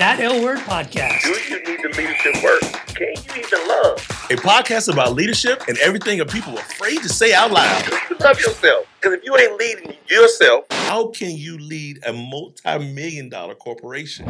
[0.00, 1.20] That L Word Podcast.
[1.24, 2.62] Do you need the leadership work?
[2.94, 3.98] Can you even love?
[4.30, 7.84] A podcast about leadership and everything that people are afraid to say out loud.
[7.84, 8.86] Do you love yourself?
[8.98, 14.26] Because if you ain't leading yourself, How can you lead a multi-million dollar corporation?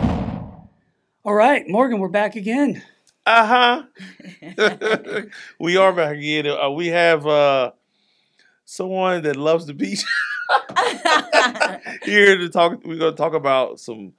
[1.25, 2.83] All right, Morgon, we're back again.
[3.25, 3.85] Uh
[4.43, 5.23] huh.
[5.61, 6.49] we are back again.
[6.49, 7.71] Uh, we have uh,
[8.65, 10.03] someone that loves the beach
[12.03, 12.85] here to talk.
[12.85, 14.15] We're going to talk about some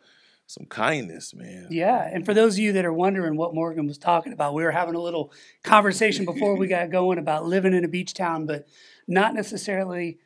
[0.51, 1.67] some kindness, man.
[1.69, 4.63] Yeah, and for those of you that are wondering what Morgon was talking about, we
[4.63, 5.31] were having a little
[5.63, 8.67] conversation before we got going about living in a beach town, but
[9.07, 10.19] not necessarily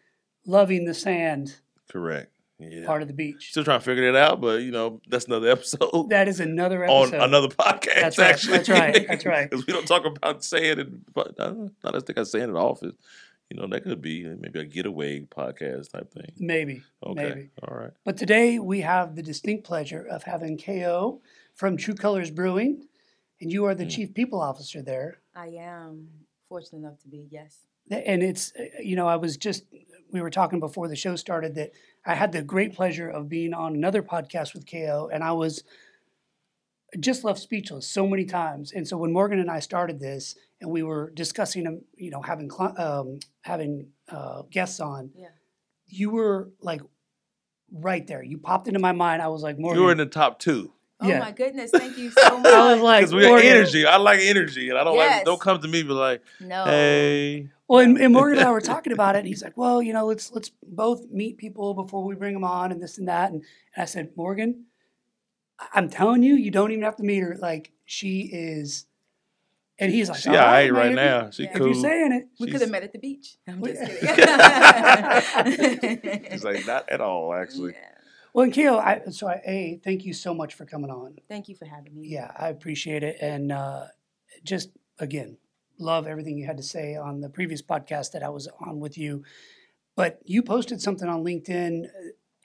[0.45, 1.55] loving the sand
[1.89, 2.31] Correct.
[2.57, 2.85] Yeah.
[2.85, 3.49] part of the beach.
[3.51, 6.85] Still trying to figure that out, but you know that's another episode That is another
[6.85, 7.15] episode.
[7.15, 7.95] on another podcast.
[7.95, 9.49] That's right, Actually, that's right, that's right.
[9.49, 12.53] Because we don't talk about saying it, but uh, not as think I say in
[12.53, 12.93] the office.
[13.55, 16.33] You know that could be maybe a getaway podcast type thing.
[16.37, 17.23] Maybe, Okay.
[17.29, 17.49] maybe.
[17.63, 17.91] All right.
[18.03, 21.21] But today we have the distinct pleasure of having KO
[21.53, 22.87] from TRU Colors Brewing,
[23.39, 23.91] and you are the Mm.
[23.91, 25.21] chief people officer there.
[25.33, 26.09] I am
[26.49, 27.65] fortunate enough to be, yes.
[27.89, 29.63] and it's uh, you know i was just
[30.11, 31.71] we were talking before the show started that
[32.05, 35.63] i had the great pleasure of being on another podcast with ko and i was
[36.99, 40.69] just left speechless so many times and so when morgon and i started this and
[40.71, 45.27] we were discussing you know having um, having uh, guests on Yeah.
[45.87, 46.81] you were like
[47.71, 50.05] right there you popped into my mind i was like morgon You were in the
[50.05, 50.71] top two.
[51.01, 51.19] Oh Yeah.
[51.19, 52.45] my goodness, thank you so much.
[52.53, 53.85] i was like Because we got Morgon- energy.
[53.85, 55.25] I like energy, and I don't like.
[55.25, 56.63] Don't come to me be like, no.
[56.63, 59.81] "Hey, Well, and, and Morgon and I were talking about it, and he's like, "Well,
[59.81, 63.09] you know, let's let's both meet people before we bring them on, and this and
[63.09, 63.43] that." And,
[63.75, 64.55] and I said, "Morgon, I-
[65.73, 67.37] I'm telling you, you don't even have to meet her.
[67.39, 68.85] Like, she is."
[69.77, 71.29] And he's like, she "All all right, right right now.
[71.31, 73.35] She If If you're saying it, we could have met at the beach.
[73.45, 73.91] I'm just kidding.
[76.31, 77.73] She's like, not at all, actually.
[77.73, 77.79] Yeah.
[78.33, 81.17] well, and KO, I so I, a thank you so much for coming on.
[81.27, 82.07] Thank you for having me.
[82.07, 83.87] Yeah, I appreciate it, and uh,
[84.45, 85.37] just again,
[85.77, 88.97] love everything you had to say on the previous podcast that I was on with
[88.97, 89.23] you.
[89.95, 91.87] But you posted something on LinkedIn.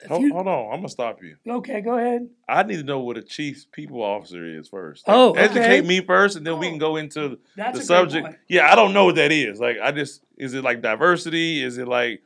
[0.03, 1.35] A Hold, few- hold on, I'm gonna stop you.
[1.47, 2.27] okay, go ahead.
[2.47, 5.03] I need to know what a chief people officer is first.
[5.07, 6.69] Oh, educate me first, and then we Oh.
[6.69, 8.27] can go into the subject.
[8.47, 9.59] Yeah, I don't know what that is.
[9.59, 11.63] Like, I just is it like diversity?
[11.63, 12.21] Is it like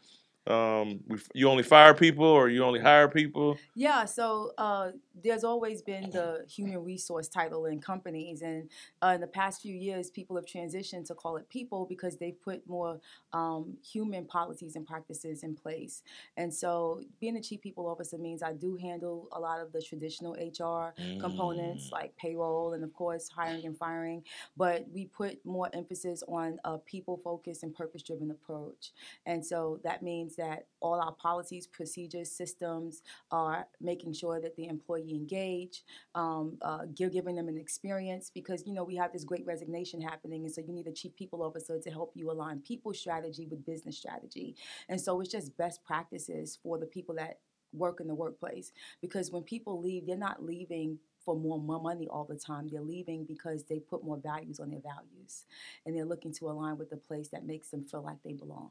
[0.47, 0.99] um,
[1.33, 3.57] you only fire people or you only hire people?
[3.73, 4.91] Yeah, so uh,
[5.23, 8.69] there's always been the human resource title in companies, and
[9.01, 12.41] uh, in the past few years, people have transitioned to call it people because they've
[12.41, 12.99] put more
[13.33, 16.03] um, human policies and practices in place.
[16.37, 19.81] And so, being a chief people officer means I do handle a lot of the
[19.81, 24.23] traditional HR components like payroll and, of course, hiring and firing.
[24.57, 28.91] But we put more emphasis on a people focused and purpose driven approach.
[29.25, 34.67] And so that means that all our policies, procedures, systems are making sure that the
[34.67, 35.83] employee engage,
[36.15, 40.01] um, uh, gi- giving them an experience because you know we have this great resignation
[40.01, 43.47] happening, and so you need a chief people officer to help you align people strategy
[43.49, 44.55] with business strategy.
[44.89, 47.39] And so it's just best practices for the people that
[47.73, 48.71] work in the workplace
[49.01, 52.67] because when people leave, they're not leaving for more mo- money all the time.
[52.71, 55.45] They're leaving because they put more values on their values,
[55.85, 58.69] and they're looking to align with the place that makes them feel like they belong.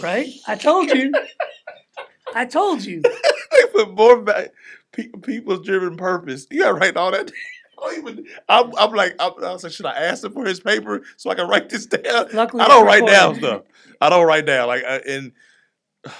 [0.00, 0.28] Right?
[0.46, 1.12] I told you.
[2.34, 3.02] I told you.
[3.72, 4.48] Put more back
[5.22, 6.46] people's driven purpose.
[6.50, 7.30] You gotta write all that.
[7.82, 8.26] I don't even.
[8.48, 11.30] I'm, I'm like, I'm, I was like, should I ask him for his paper so
[11.30, 12.26] I can write this down?
[12.34, 13.62] Luckily, I don't write down stuff.
[14.00, 15.32] I don't write down like, uh, and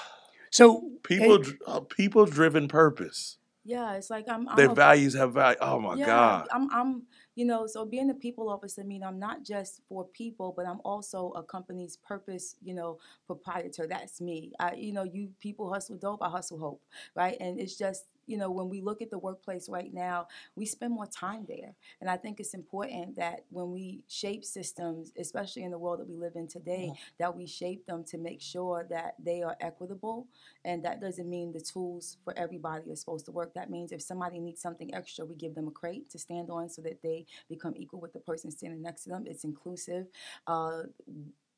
[0.51, 3.37] So people, Hey- uh, people driven purpose.
[3.65, 4.49] Yeah, it's like I'm.
[4.49, 5.59] I'm Their a- values have value.
[5.61, 6.49] Oh my yeah, god.
[6.51, 7.03] I'm, I'm,
[7.41, 10.67] you know, so being a people officer, I mean, I'm not just for people, but
[10.67, 13.87] I'm also a company's purpose, you know, proprietor.
[13.89, 14.53] That's me.
[14.61, 16.83] I, you know, you people hustle dope, I hustle hope,
[17.17, 17.39] right?
[17.41, 20.95] And it's just, you know, when we look at the workplace right now, we spend
[20.95, 21.75] more time there.
[22.01, 26.09] And I think it's important that when we shape systems, especially in the world that
[26.09, 30.29] we live in today, that we shape them to make sure that they are equitable.
[30.65, 33.53] And that doesn't mean the tools for everybody are supposed to work.
[33.55, 36.69] That means if somebody needs something extra, we give them a crate to stand on
[36.69, 39.25] so that they become equal with the person standing next to them.
[39.27, 40.07] It's inclusive.
[40.47, 40.83] Uh,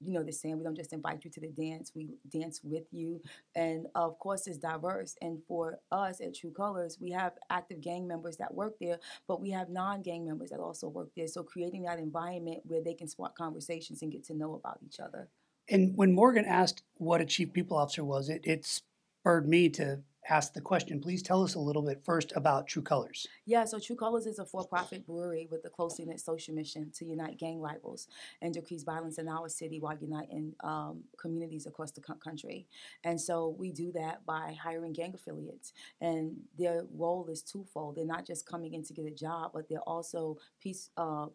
[0.05, 2.85] you know the saying we don't just invite you to the dance we dance with
[2.93, 3.21] you.
[3.55, 5.17] And of course it's diverse.
[5.21, 9.41] And for us at TRU Colors we have active gang members that work there but
[9.41, 11.27] we have non-gang members that also work there.
[11.27, 15.01] So creating that environment where they can spark conversations and get to know about each
[15.01, 15.29] other.
[15.69, 20.01] And when Morgon asked what a chief people officer was, it it spurred me to
[20.33, 23.27] ask the question, please tell us a little bit first about TRU Colors.
[23.45, 27.05] Yeah, so TRU Colors is a for-profit brewery with a closely knit social mission to
[27.05, 28.09] unite gang rivals
[28.41, 32.67] and decrease violence in our city while uniting um, communities across the country.
[33.05, 37.97] And so we do that by hiring gang affiliates, and their role is twofold.
[37.97, 40.89] They're not just coming in to get a job, but they're also peace.
[40.97, 41.27] Uh,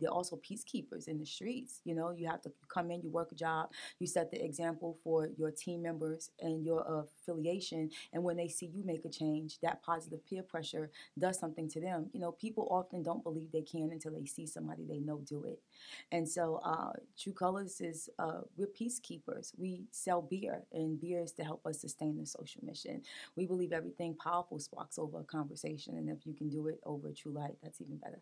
[0.00, 1.80] they're also peacekeepers in the streets.
[1.84, 4.98] You know, you have to come in, you work a job, you set the example
[5.02, 7.90] for your team members and your affiliation.
[8.12, 11.80] And when they see you make a change, that positive peer pressure does something to
[11.80, 12.10] them.
[12.12, 15.44] You know, people often don't believe they can until they see somebody they know do
[15.44, 15.60] it.
[16.12, 19.52] And so, uh, TRU Colors is uh, we're peacekeepers.
[19.56, 23.02] We sell beer, and beer is to help us sustain the social mission.
[23.36, 27.12] We believe everything powerful sparks over a conversation, and if you can do it over
[27.12, 28.20] true light, that's even better.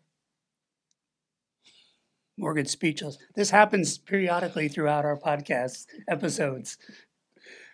[2.37, 3.17] Morgon's speechless.
[3.35, 6.77] This happens periodically throughout our podcast episodes.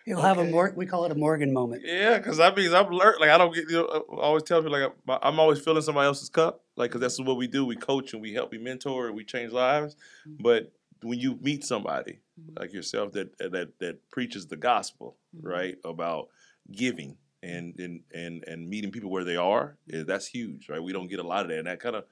[0.06, 0.50] You'll have a Okay.
[0.50, 1.82] Mor- we call it a Morgon moment.
[1.84, 3.20] Yeah, because that means I'm learning.
[3.20, 3.68] Like I don't get.
[3.70, 6.64] You know, I always tell people like I'm- I'm always filling somebody else's cup.
[6.76, 7.64] Like because that's what we do.
[7.64, 9.96] We coach and we help, we mentor, and we change lives.
[10.26, 10.72] But
[11.02, 12.58] when you meet somebody Mhm.
[12.58, 15.40] like yourself that that that preaches the gospel, Mhm.
[15.44, 16.28] right, about
[16.72, 20.00] giving and and and and meeting people where they are, Mm-hmm.
[20.00, 20.82] eh, that's huge, right?
[20.82, 22.04] We don't get a lot of that, and that kind of,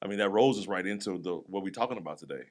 [0.00, 2.44] I mean, that rolls us right into the what we're talking about today.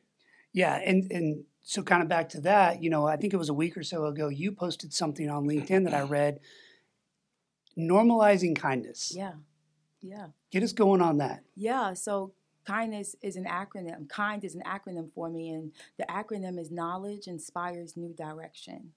[0.53, 3.49] Yeah, and and so kind of back to that, you know, I think it was
[3.49, 6.39] a week or so ago you posted something on LinkedIn that I read
[7.77, 9.13] normalizing kindness.
[9.15, 9.33] Yeah,
[10.01, 10.27] yeah.
[10.51, 11.43] Get us going on that.
[11.55, 12.33] Yeah, so
[12.65, 14.09] kindness is an acronym.
[14.09, 18.93] Kind is an acronym for me, and the acronym is Knowledge Inspires New Direction.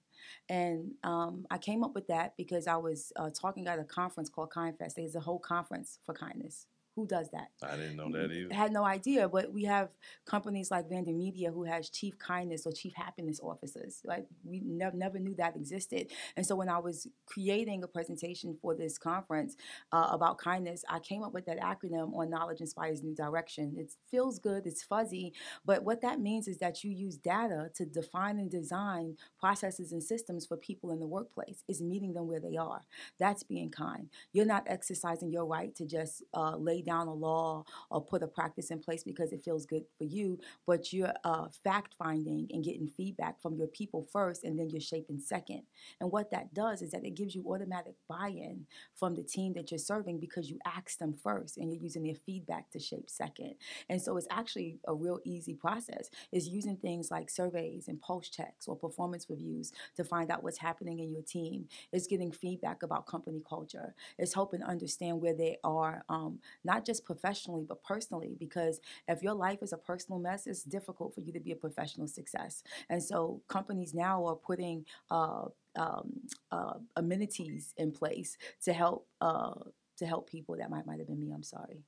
[0.49, 4.29] And um, I came up with that because I was uh, talking at a conference
[4.29, 4.95] called KindFest.
[4.95, 6.67] There's a whole conference for kindness.
[7.01, 7.49] Who does that?
[7.63, 8.53] I didn't know that either.
[8.53, 9.89] had no idea, but we have
[10.23, 14.01] companies like VaynerMedia who has chief kindness or chief happiness officers.
[14.05, 16.11] Like we never never knew that existed.
[16.37, 19.55] And so when I was creating a presentation for this conference
[19.91, 23.73] uh, about kindness, I came up with that acronym on knowledge inspires new direction.
[23.75, 25.33] It feels good, it's fuzzy,
[25.65, 30.03] but what that means is that you use data to define and design processes and
[30.03, 31.63] systems for people in the workplace.
[31.67, 32.81] Is meeting them where they are.
[33.19, 34.09] That's being kind.
[34.33, 38.27] You're not exercising your right to just uh, lay down a law or put a
[38.27, 42.63] practice in place because it feels good for you, but you're uh, fact finding and
[42.63, 45.63] getting feedback from your people first, and then you're shaping second.
[45.99, 48.65] And what that does is that it gives you automatic buy in
[48.95, 52.15] from the team that you're serving because you asked them first and you're using their
[52.15, 53.55] feedback to shape second.
[53.89, 56.09] And so it's actually a real easy process.
[56.31, 60.57] Is using things like surveys and pulse checks or performance reviews to find out what's
[60.57, 61.67] happening in your team.
[61.91, 63.93] It's getting feedback about company culture.
[64.17, 66.39] It's helping understand where they are, um,
[66.71, 68.35] not just professionally but personally.
[68.39, 68.75] Because
[69.07, 72.07] if your life is a personal mess, it's difficult for you to be a professional
[72.07, 72.63] success.
[72.89, 75.45] And so companies now are putting uh,
[75.75, 76.07] um,
[76.51, 79.53] uh, amenities in place to help uh,
[79.99, 80.55] to help people.
[80.57, 81.31] That might might have been me.
[81.33, 81.79] I'm sorry.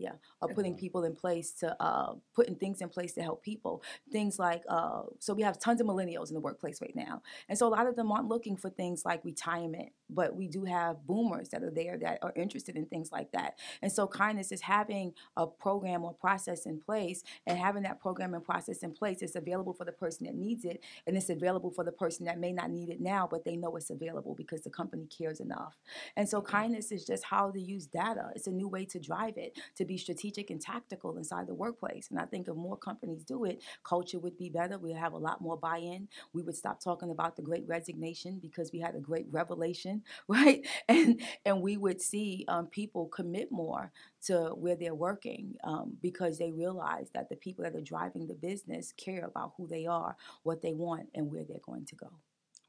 [0.00, 3.82] Yeah, are putting people in place to uh, putting things in place to help people.
[4.12, 7.58] Things like uh, so we have tons of millennials in the workplace right now, and
[7.58, 11.04] so a lot of them aren't looking for things like retirement, but we do have
[11.04, 13.58] boomers that are there that are interested in things like that.
[13.82, 18.34] And so kindness is having a program or process in place, and having that program
[18.34, 19.20] and process in place.
[19.20, 22.38] It's available for the person that needs it, and it's available for the person that
[22.38, 25.76] may not need it now, but they know it's available because the company cares enough.
[26.16, 28.30] And so kindness is just how to use data.
[28.36, 32.08] It's a new way to drive it, to be strategic and tactical inside the workplace.
[32.10, 34.78] And I think if more companies do it, culture would be better.
[34.78, 36.08] We'd have a lot more buy-in.
[36.32, 40.66] We would stop talking about the great resignation because we had a great revelation, right?
[40.88, 43.90] And and we would see um, people commit more
[44.26, 48.34] to where they're working um, because they realize that the people that are driving the
[48.34, 52.10] business care about who they are, what they want, and where they're going to go.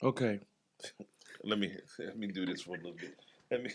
[0.01, 0.39] Okay,
[1.43, 3.15] let me let me do this for a little bit.
[3.51, 3.71] Let me.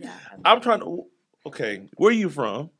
[0.00, 0.16] Yeah.
[0.44, 1.06] I'm trying to.
[1.46, 2.70] Okay, where are you from?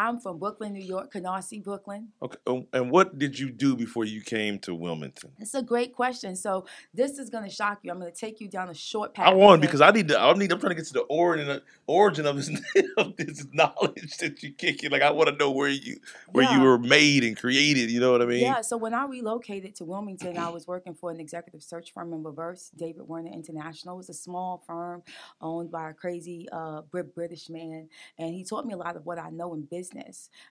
[0.00, 2.08] I'm from Brooklyn, New York, Canarsie, Brooklyn.
[2.22, 5.32] Okay, um, and what did you do before you came to Wilmington?
[5.38, 6.36] It's a great question.
[6.36, 6.64] So
[6.94, 7.92] this is going to shock you.
[7.92, 9.28] I'm going to take you down a short path.
[9.28, 10.18] I want because I need to.
[10.18, 10.50] I need.
[10.52, 12.48] I'm trying to get to the origin of, origin of this
[12.96, 14.90] of this knowledge that you kick it.
[14.90, 16.00] Like I want to know where you
[16.32, 17.90] where you were made and created.
[17.90, 18.40] You know what I mean?
[18.40, 22.14] Yeah, so when I relocated to Wilmington, I was working for an executive search firm
[22.14, 23.96] in Reverse, David Werner International.
[23.96, 25.02] It was a small firm
[25.42, 26.80] owned by a crazy uh,
[27.14, 29.89] British man, and he taught me a lot of what I know in business.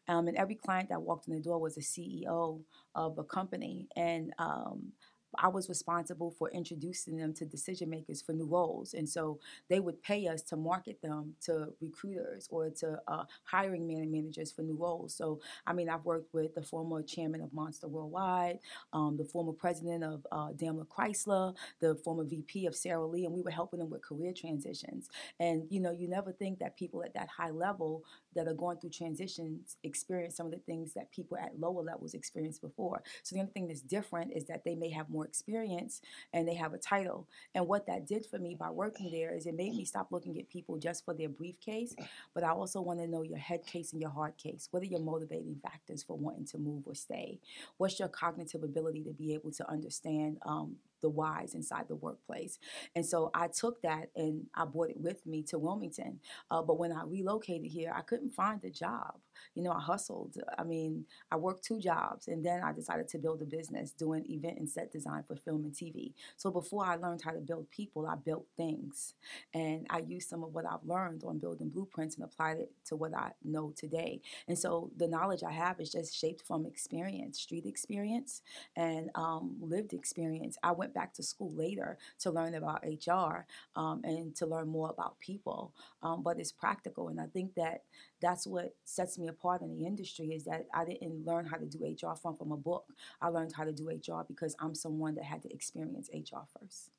[0.07, 2.61] Um, and every client that walked in the door was a CEO
[2.95, 4.91] of a company, and um,
[5.37, 8.93] I was responsible for introducing them to decision makers for new roles.
[8.93, 13.87] And so they would pay us to market them to recruiters or to uh, hiring
[13.87, 15.13] man- managers for new roles.
[15.13, 18.59] So, I mean, I've worked with the former chairman of Monster Worldwide,
[18.93, 23.33] um, the former president of uh, Daimler Chrysler, the former VP of Sara Lee, and
[23.33, 25.09] we were helping them with career transitions.
[25.39, 28.03] And, you know, you never think that people at that high level
[28.35, 32.13] that are going through transitions experience some of the things that people at lower levels
[32.13, 33.01] experienced before.
[33.23, 36.01] So the only thing that's different is that they may have more experience
[36.33, 37.27] and they have a title.
[37.55, 40.39] And what that did for me by working there is it made me stop looking
[40.39, 41.95] at people just for their briefcase,
[42.33, 44.67] but I also want to know your head case and your hard case.
[44.71, 47.39] What are your motivating factors for wanting to move or stay?
[47.77, 52.59] What's your cognitive ability to be able to understand um, the whys inside the workplace.
[52.95, 56.19] And so I took that and I brought it with me to Wilmington.
[56.51, 59.15] Uh, but when I relocated here, I couldn't find a job.
[59.55, 60.37] You know, I hustled.
[60.57, 64.25] I mean, I worked two jobs and then I decided to build a business doing
[64.29, 66.13] event and set design for film and TV.
[66.37, 69.13] So before I learned how to build people, I built things.
[69.53, 72.95] And I used some of what I've learned on building blueprints and applied it to
[72.95, 74.21] what I know today.
[74.47, 78.41] And so the knowledge I have is just shaped from experience, street experience,
[78.75, 80.57] and um, lived experience.
[80.63, 84.89] I went back to school later to learn about HR um, and to learn more
[84.89, 87.09] about people, um, but it's practical.
[87.09, 87.83] And I think that
[88.21, 91.65] that's what sets me apart in the industry is that I didn't learn how to
[91.65, 92.85] do HR from from a book.
[93.21, 96.91] I learned how to do HR because I'm someone that had to experience HR first.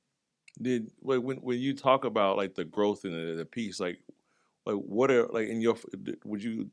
[0.61, 4.01] Did when when you talk about like the growth in the, the piece, like
[4.67, 5.77] like what are like in your
[6.25, 6.71] would you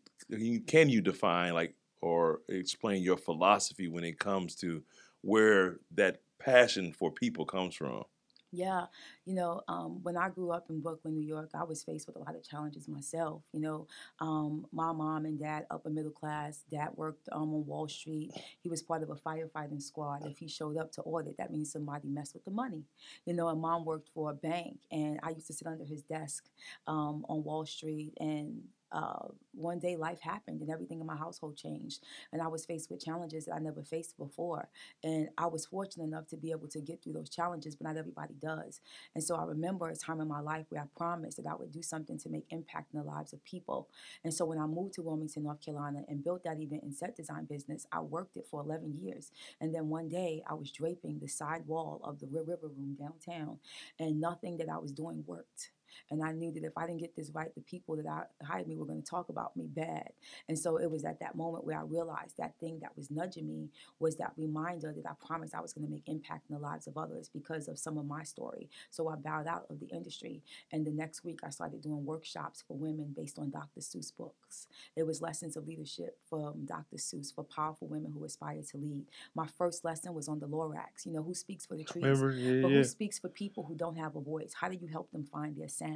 [0.65, 4.83] can you define like or explain your philosophy when it comes to
[5.21, 8.03] where that passion for people comes from?
[8.51, 8.85] Yeah,
[9.25, 12.15] you know, um, when I grew up in Brooklyn, New York, I was faced with
[12.15, 13.41] a lot of challenges myself.
[13.51, 13.87] You know,
[14.21, 16.63] um, my mom and dad, upper middle class.
[16.71, 18.31] Dad worked um, on Wall Street.
[18.63, 20.25] He was part of a firefighting squad.
[20.25, 22.83] If he showed up to audit, that means somebody messed with the money.
[23.25, 26.03] You know, and mom worked for a bank, and I used to sit under his
[26.03, 26.45] desk
[26.87, 31.57] um, on Wall Street and uh, one day life happened and everything in my household
[31.57, 34.69] changed and i was faced with challenges that i never faced before
[35.03, 37.97] and i was fortunate enough to be able to get through those challenges but not
[37.97, 38.81] everybody does
[39.15, 41.71] and so i remember a time in my life where i promised that i would
[41.71, 43.89] do something to make impact in the lives of people
[44.23, 47.15] and so when i moved to wilmington north carolina and built that event and set
[47.15, 51.19] design business i worked it for 11 years and then one day i was draping
[51.19, 53.57] the side wall of the river room downtown
[53.99, 55.71] and nothing that i was doing worked
[56.09, 58.67] and I knew that if I didn't get this right, the people that I hired
[58.67, 60.09] me were going to talk about me bad.
[60.47, 63.47] And so it was at that moment where I realized that thing that was nudging
[63.47, 66.61] me was that reminder that I promised I was going to make impact in the
[66.61, 68.69] lives of others because of some of my story.
[68.89, 70.41] So I bowed out of the industry.
[70.71, 73.79] And the next week, I started doing workshops for women based on Dr.
[73.79, 74.67] Seuss books.
[74.95, 76.97] It was lessons of leadership from Dr.
[76.97, 79.05] Seuss for powerful women who aspire to lead.
[79.35, 82.31] My first lesson was on the Lorax, you know, who speaks for the trees, Remember?
[82.31, 82.77] Yeah, but yeah.
[82.77, 84.53] who speaks for people who don't have a voice?
[84.59, 85.86] How do you help them find their sound?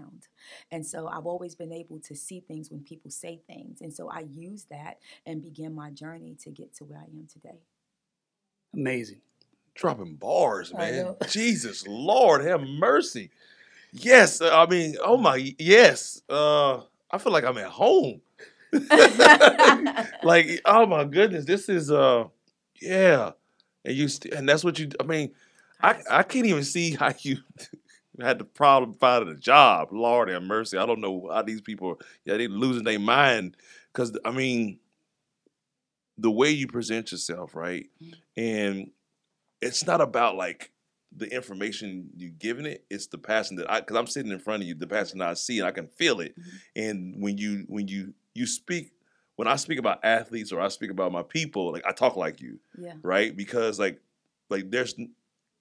[0.72, 3.82] And so I've always been able to see things when people say things.
[3.82, 7.28] And so I use that and begin my journey to get to where I am
[7.32, 7.60] today.
[8.74, 9.22] Amazing.
[9.76, 11.16] Dropping bars, man.
[11.28, 13.32] Jesus Lord, have mercy.
[13.94, 16.22] Yes, uh, I mean, oh my, yes.
[16.30, 18.22] Uh, I feel like I'm at home.
[20.24, 22.26] like, oh my goodness, this is uh,
[22.82, 23.32] yeah.
[23.84, 24.90] And you, st- and that's what you.
[25.00, 25.32] I mean,
[25.82, 27.38] I I can't even see how you
[28.20, 29.90] had the problem finding a job.
[29.92, 30.78] Lord have mercy.
[30.78, 31.90] I don't know how these people.
[31.92, 33.56] Are, yeah, they losing their mind
[33.92, 34.80] because I mean,
[36.18, 38.14] the way you present yourself, right, mm.
[38.36, 38.92] and
[39.62, 40.72] it's not about like
[41.16, 42.84] the information you're giving it.
[42.90, 44.76] It's the passion that I because I'm sitting in front of you.
[44.76, 46.38] The passion that I see and I can feel it.
[46.38, 46.58] Mm-hmm.
[46.76, 48.92] And when you when you you speak.
[49.38, 52.42] When I speak about athletes or I speak about my people, like I talk like
[52.42, 52.94] you yeah.
[53.02, 53.36] right?
[53.36, 54.00] Because like
[54.52, 54.94] like there's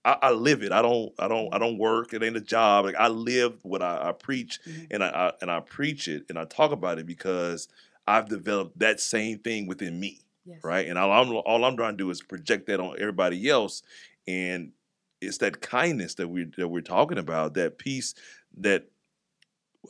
[0.04, 0.72] I, I live it.
[0.72, 2.14] I don't I don't I don't work.
[2.14, 2.86] It ain't a job.
[2.86, 4.86] Like I live what I, I preach Mhm.
[4.90, 7.68] and I, I and I preach it and I talk about it because
[8.06, 10.60] I've developed that same thing within me, Yes.
[10.64, 10.86] right?
[10.88, 13.82] And all I'm all I'm trying to do is project that on everybody else,
[14.26, 14.72] and
[15.20, 18.14] it's that kindness that we that we're talking about, that peace,
[18.58, 18.86] that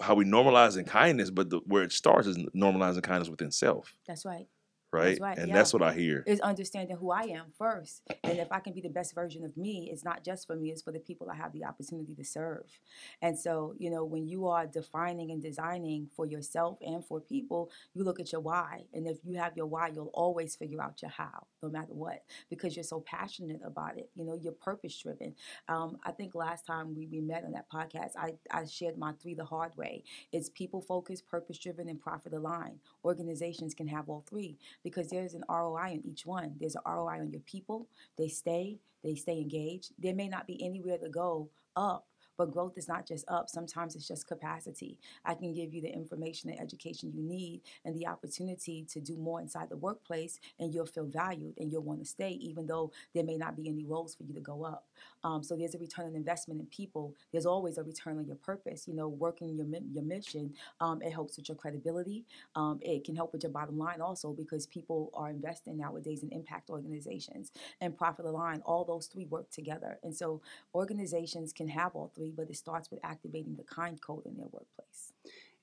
[0.00, 3.96] how we normalize in kindness, but the, where it starts is normalizing kindness within self,
[4.06, 4.46] That's right.
[4.92, 5.18] Right?
[5.20, 5.54] right, and yeah.
[5.54, 6.24] that's what I hear.
[6.26, 8.02] is understanding who I am first.
[8.24, 10.70] And if I can be the best version of me, it's not just for me,
[10.70, 12.80] it's for the people I have the opportunity to serve.
[13.22, 17.70] And so, you know, when you are defining and designing for yourself and for people,
[17.94, 18.84] you look at your why.
[18.92, 22.22] And if you have your why, you'll always figure out your how, no matter what,
[22.48, 24.10] because you're so passionate about it.
[24.14, 25.34] You know, you're purpose driven.
[25.68, 29.12] Um, I think last time we, we met on that podcast, I, I shared my
[29.12, 30.04] three the hard way.
[30.32, 32.80] It's people focused, purpose driven, and profit aligned.
[33.04, 36.54] Organizations can have all three because there's an ROI in each one.
[36.58, 37.88] There's an ROI on your people.
[38.18, 39.92] They stay, they stay engaged.
[39.98, 42.06] There may not be anywhere to go up,
[42.40, 44.98] but growth is not just up, sometimes it's just capacity.
[45.26, 49.18] I can give you the information and education you need and the opportunity to do
[49.18, 52.92] more inside the workplace, and you'll feel valued and you'll want to stay, even though
[53.14, 54.86] there may not be any roles for you to go up.
[55.24, 57.14] Um, so there's a return on investment in people.
[57.32, 58.86] There's always a return on your purpose.
[58.88, 62.24] You know, working your your mission, um, it helps with your credibility.
[62.54, 66.30] Um, it can help with your bottom line also because people are investing nowadays in
[66.32, 68.62] impact organizations and profit align.
[68.64, 70.40] All those three work together, and so
[70.74, 74.48] organizations can have all three, but it starts with activating the kind code in their
[74.50, 75.12] workplace.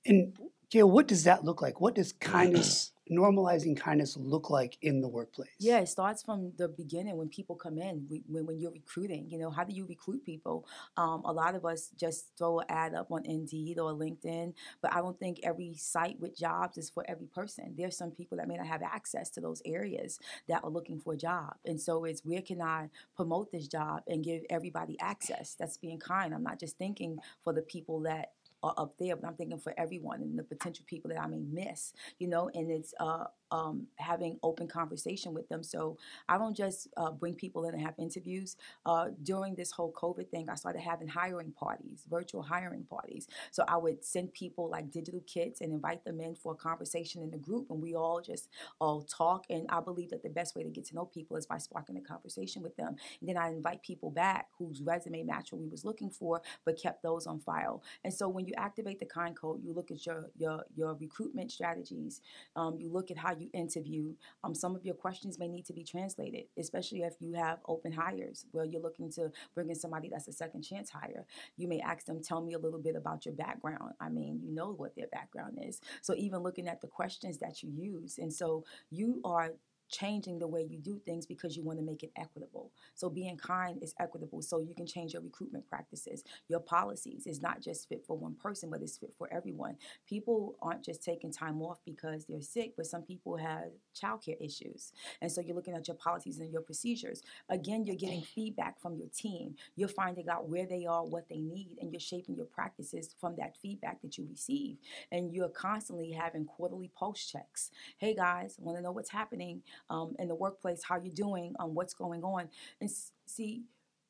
[0.06, 0.34] And
[0.70, 1.80] Gail, what does that look like?
[1.80, 5.50] What does kindness, normalizing kindness, look like in the workplace?
[5.60, 9.30] Yeah, it starts from the beginning when people come in, when, when you're recruiting.
[9.30, 10.68] You know, how do you recruit people?
[10.98, 14.94] Um, a lot of us just throw an ad up on Indeed or LinkedIn, but
[14.94, 17.74] I don't think every site with jobs is for every person.
[17.78, 20.20] There's some people that may not have access to those areas
[20.50, 21.56] that are looking for a job.
[21.66, 25.56] And so it's where can I promote this job and give everybody access?
[25.58, 26.34] That's being kind.
[26.34, 28.32] I'm not just thinking for the people that
[28.68, 31.42] are up there, but I'm thinking for everyone and the potential people that I may
[31.42, 35.64] miss, you know, and it's uh, um, having open conversation with them.
[35.64, 35.98] So
[36.28, 38.58] I don't just uh, bring people in and have interviews.
[38.86, 43.28] Uh, during this whole COVID thing, I started having hiring parties, virtual hiring parties.
[43.52, 47.22] So I would send people like digital kits and invite them in for a conversation
[47.24, 49.46] in the group, and we all just all talk.
[49.50, 51.98] And I believe that the best way to get to know people is by sparking
[51.98, 52.96] a conversation with them.
[53.20, 56.82] And then I invite people back whose resume match what we was looking for, but
[56.82, 57.82] kept those on file.
[58.04, 61.52] And so when you activate the kind code, you look at your your your recruitment
[61.52, 62.22] strategies.
[62.56, 64.14] Um, you look at how you interview.
[64.44, 67.92] Um, some of your questions may need to be translated, especially if you have open
[67.92, 71.26] hires where you're looking to bring in somebody that's a second chance hire.
[71.58, 74.52] You may ask them, "Tell me a little bit about your background." I mean, you
[74.52, 75.82] know what their background is.
[76.02, 79.54] So even looking at the questions that you use, and so you are
[79.90, 82.72] changing the way you do things because you want to make it equitable.
[82.96, 84.42] So being kind is equitable.
[84.42, 87.24] So you can change your recruitment practices, your policies.
[87.26, 89.78] It's not just fit for one person, but it's fit for everyone.
[90.08, 93.66] People aren't just taking time off because they're sick, but some people have
[93.96, 94.94] childcare issues.
[95.22, 97.22] And so you're looking at your policies and your procedures.
[97.50, 99.56] Again, you're getting feedback from your team.
[99.76, 103.36] You're finding out where they are, what they need, and you're shaping your practices from
[103.38, 104.78] that feedback that you receive.
[105.12, 107.72] And you're constantly having quarterly pulse checks.
[107.98, 111.74] Hey guys, want to know what's happening um, in the workplace, how you're doing, um,
[111.74, 112.50] what's going on.
[112.82, 112.90] And
[113.26, 113.64] see,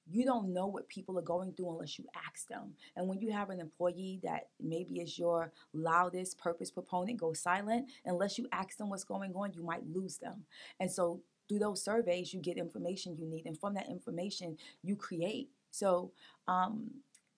[0.09, 2.74] you don't know what people are going through unless you ask them.
[2.95, 7.89] And when you have an employee that maybe is your loudest purpose proponent, go silent,
[8.05, 10.45] unless you ask them what's going on, you might lose them.
[10.79, 13.45] And so through those surveys, you get information you need.
[13.45, 15.49] And from that information, you create.
[15.71, 16.12] So
[16.47, 16.89] um,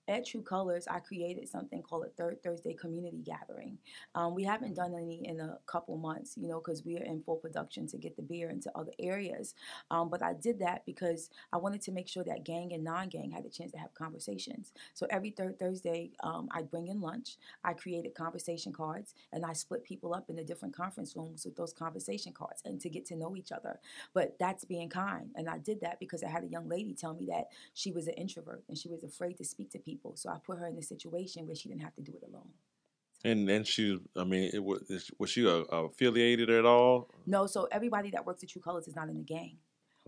[0.10, 3.78] at TRU Colors, I created something called a Third Thursday Community Gathering.
[4.16, 7.22] Um, we haven't done any in a couple months, you know, because we are in
[7.22, 9.54] full production to get the beer into other areas.
[9.92, 13.32] Um, but I did that because I wanted to make sure that gang and non-gang
[13.32, 14.74] had a chance to have conversations.
[14.96, 17.38] So every third Thursday, um, I bring in lunch.
[17.64, 21.74] I created conversation cards, and I split people up into different conference rooms with those
[21.74, 23.80] conversation cards, and to get to know each other.
[24.14, 27.14] But that's being kind, and I did that because I had a young lady tell
[27.14, 29.99] me that she was an introvert and she was afraid to speak to people.
[30.16, 32.50] So I put her in a situation where she didn't have to do it alone.
[33.24, 37.10] And then she, I mean, it was was she uh, affiliated at all?
[37.26, 39.58] No, so everybody that works at TRU Colors is not in the gang.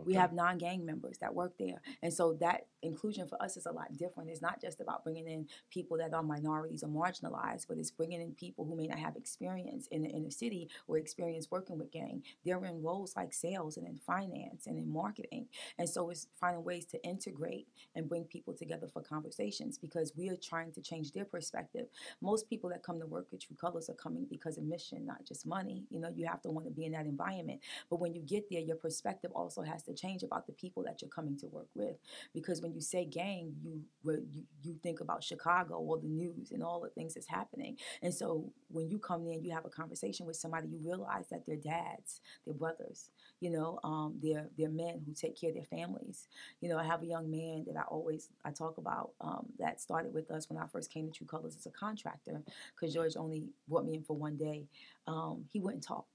[0.03, 3.71] We have non-gang members that work there, and so that inclusion for us is a
[3.71, 4.29] lot different.
[4.29, 8.21] It's not just about bringing in people that are minorities or marginalized, but it's bringing
[8.21, 11.91] in people who may not have experience in the inner city or experience working with
[11.91, 12.23] gang.
[12.45, 16.63] They're in roles like sales and in finance and in marketing, and so it's finding
[16.63, 21.11] ways to integrate and bring people together for conversations because we are trying to change
[21.11, 21.87] their perspective.
[22.21, 25.25] Most people that come to work at TRU Colors are coming because of mission, not
[25.25, 25.83] just money.
[25.89, 27.61] You know, you have to want to be in that environment.
[27.89, 31.01] But when you get there, your perspective also has to change about the people that
[31.01, 31.97] you're coming to work with.
[32.33, 36.63] Because when you say gang, you you, you think about Chicago or the news and
[36.63, 37.77] all the things that's happening.
[38.01, 41.45] And so when you come in, you have a conversation with somebody, you realize that
[41.45, 45.65] they're dads, they're brothers, you know, um, they're they're men who take care of their
[45.65, 46.27] families.
[46.61, 49.81] You know, I have a young man that I always I talk about um, that
[49.81, 52.41] started with us when I first came to TRU Colors as a contractor,
[52.75, 54.65] because George only brought me in for one day.
[55.07, 56.07] Um, he wouldn't talk,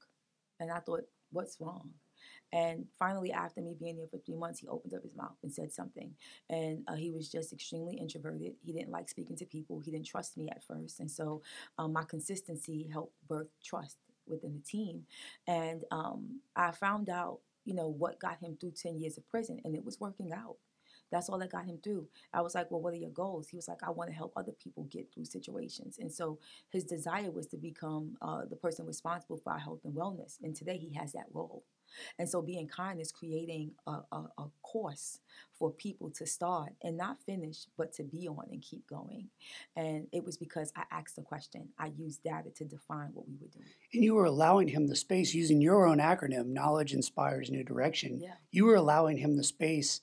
[0.61, 1.91] and I thought, what's wrong?
[2.57, 5.53] And finally, after me being there for three months, he opened up his mouth and
[5.53, 6.15] said something.
[6.49, 8.55] And uh, he was just extremely introverted.
[8.65, 9.79] He didn't like speaking to people.
[9.81, 10.99] He didn't trust me at first.
[10.99, 11.43] And so
[11.77, 15.03] um, my consistency helped birth trust within the team.
[15.47, 19.61] And um, I found out, you know, what got him through 10 years of prison,
[19.65, 20.57] and it was working out.
[21.13, 22.09] That's all that got him through.
[22.33, 23.49] I was like, well, what are your goals?
[23.49, 25.99] He was like, I want to help other people get through situations.
[26.01, 26.39] And so
[26.71, 30.39] his desire was to become uh, the person responsible for our health and wellness.
[30.43, 31.65] And today he has that role.
[32.19, 35.21] And so being kind is creating a, a, a course
[35.59, 39.29] for people to start and not finish, but to be on and keep going.
[39.75, 41.69] And it was because I asked the question.
[41.79, 43.69] I used data to define what we were doing.
[43.95, 48.21] And you were allowing him the space using your own acronym, Knowledge Inspires New Direction.
[48.21, 48.35] Yeah.
[48.51, 50.01] You were allowing him the space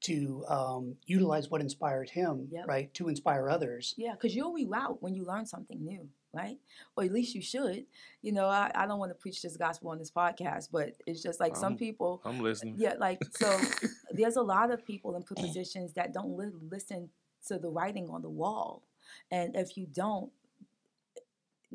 [0.00, 2.68] to um, utilize what inspired him, Yep.
[2.68, 2.94] right?
[2.94, 3.94] To inspire others.
[3.96, 6.58] Yeah, because you'll reroute when you learn something new, right?
[6.96, 7.84] Or at least you should.
[8.22, 11.22] You know, I, I don't want to preach this gospel on this podcast, but it's
[11.22, 12.74] just like some Um, people, I'm listening.
[12.78, 13.48] yeah, like, so
[14.18, 17.10] there's a lot of people in positions that don't li- listen
[17.48, 18.82] to the writing on the wall.
[19.30, 20.30] And if you don't,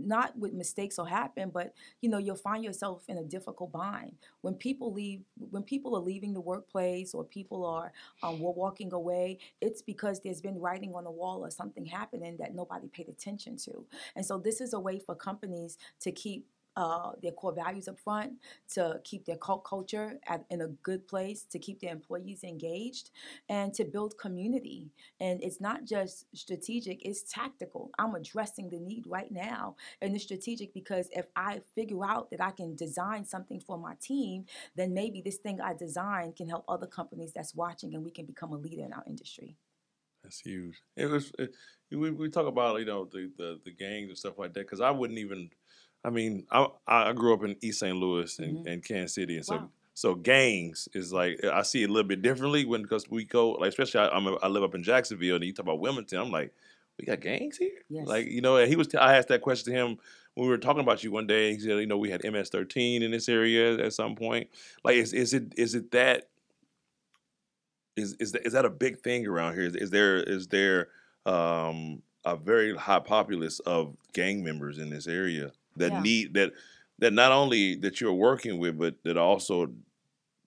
[0.06, 4.14] not with mistakes will happen, but you know you'll find yourself in a difficult bind
[4.42, 5.22] when people leave.
[5.52, 10.42] When people are leaving the workplace or people are um, walking away, it's because there's
[10.42, 13.86] been writing on the wall or something happening that nobody paid attention to.
[14.16, 18.00] And so this is a way for companies to keep uh, their core values up
[18.00, 18.34] front,
[18.74, 23.12] to keep their cult culture at, in a good place, to keep their employees engaged,
[23.50, 24.92] and to build community.
[25.20, 27.92] And it's not just strategic, it's tactical.
[28.00, 29.76] I'm addressing the need right now.
[30.02, 33.96] And it's strategic because if I figure out that I can design something for my
[34.02, 38.12] team, then maybe this thing I designed can help other companies that's watching and we
[38.12, 39.58] can become a leader in our industry.
[40.24, 40.82] That's huge.
[40.96, 41.32] It was.
[41.38, 41.54] It,
[41.92, 44.82] we we talk about you know the the, the gangs and stuff like that because
[44.82, 45.50] I wouldn't even.
[46.04, 47.96] I mean, I I grew up in East St.
[47.96, 48.68] Louis and, Mhm.
[48.72, 49.70] and Kansas City, and so Wow.
[49.94, 53.52] so gangs is like I see it a little bit differently when because we go
[53.52, 56.20] like especially I, I'm a, I live up in Jacksonville and you talk about Wilmington.
[56.20, 56.54] I'm like,
[57.00, 57.80] we got gangs here.
[57.90, 58.08] Yes.
[58.08, 58.94] Like you know, and he was.
[58.96, 59.98] I asked that question to him
[60.36, 61.54] when we were talking about you one day.
[61.54, 64.50] He said, you know, we had MS13 in this area at some point.
[64.84, 66.28] Like, is is it is it that
[67.96, 69.64] is is that, is that a big thing around here?
[69.64, 70.90] Is, is there is there
[71.26, 76.02] um, a very high populace of gang members in this area that Yeah.
[76.02, 76.54] need that
[77.00, 79.74] that not only that you're working with, but that also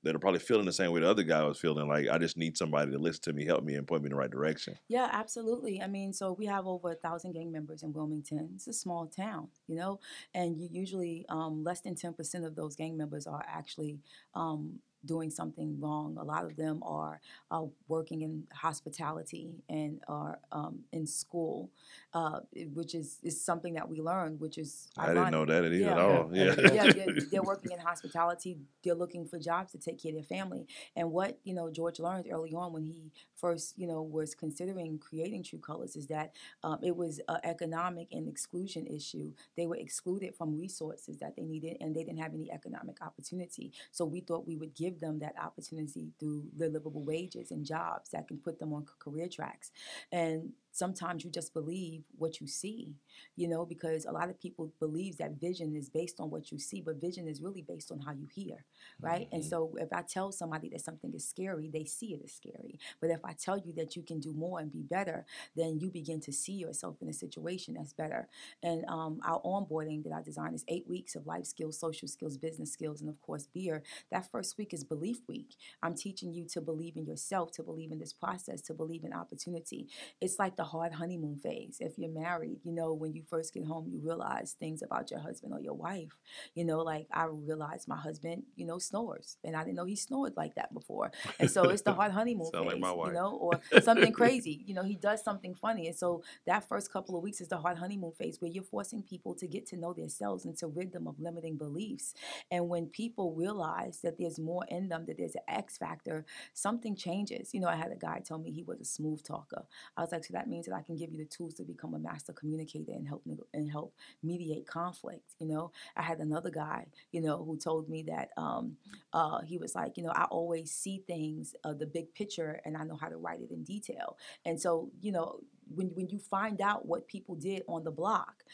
[0.03, 1.89] that are probably feeling the same way the other guy was feeling.
[1.89, 4.13] Like I just need somebody to listen to me, help me, and point me in
[4.13, 4.79] the right direction.
[4.87, 5.83] Yeah, absolutely.
[5.83, 8.51] I mean, so we have over a thousand gang members in Wilmington.
[8.55, 9.99] It's a small town, you know,
[10.33, 13.99] and you usually um, less than ten percent of those gang members are actually
[14.35, 16.17] um, doing something wrong.
[16.21, 21.71] A lot of them are uh, working in hospitality and are um, in school,
[22.15, 22.41] uh,
[22.75, 25.99] which is is something that we learned, which is I didn't know that either at
[25.99, 26.31] all.
[26.33, 28.59] Yeah, Yeah, yeah, they're, they're working in hospitality.
[28.83, 30.67] They're looking for jobs to take care of their family.
[30.95, 34.99] And what you know George learned early on when he first you know was considering
[34.99, 39.33] creating TRU Colors is that um, it was an economic and exclusion issue.
[39.57, 43.73] They were excluded from resources that they needed, and they didn't have any economic opportunity.
[43.91, 48.11] So we thought we would give them that opportunity through the livable wages and jobs
[48.11, 49.71] that can put them on career tracks.
[50.13, 52.95] And sometimes you just believe what you see
[53.37, 56.59] you know because a lot of people believe that vision is based on what you
[56.59, 58.65] see but vision is really based on how you hear
[59.01, 59.29] right?
[59.33, 62.79] And so if i tell somebody that something is scary they see it as scary.
[63.01, 65.25] But if i tell you that you can do more and be better
[65.57, 68.29] then you begin to see yourself in a situation that's better.
[68.63, 72.37] And um, our onboarding that i designed is eight weeks of life skills social skills
[72.37, 73.83] business skills and of course beer.
[74.11, 75.57] That first week is belief week.
[75.83, 79.13] I'm teaching you to believe in yourself to believe in this process to believe in
[79.13, 79.89] opportunity.
[80.21, 81.79] It's like the hard honeymoon phase.
[81.81, 85.21] If you're married, you know, when you first get home, you realize things about your
[85.21, 86.17] husband or your wife.
[86.55, 89.97] You know, like I realized my husband, you know, snores, and I didn't know he
[89.97, 91.11] snored like that before.
[91.41, 93.09] And so it's the hard honeymoon phase, like my wife.
[93.09, 94.63] you know, or something crazy.
[94.67, 97.59] You know, he does something funny, and so that first couple of weeks is the
[97.59, 100.93] hard honeymoon phase where you're forcing people to get to know themselves and to rid
[100.93, 102.15] them of limiting beliefs.
[102.51, 106.25] And when people realize that there's more in them, that there's an X factor,
[106.55, 107.53] something changes.
[107.53, 109.65] You know, I had a guy tell me he was a smooth talker.
[109.97, 111.93] I was like, so that means that I can give you the tools to become
[111.93, 113.93] a master communicator and help and help
[114.23, 115.35] mediate conflict.
[115.39, 118.77] You know, I had another guy, you know, who told me that um,
[119.13, 122.77] uh, he was like, you know, I always see things, uh, the big picture, and
[122.77, 124.17] I know how to write it in detail.
[124.45, 125.41] And so, you know,
[125.75, 128.45] when when you find out what people did on the block,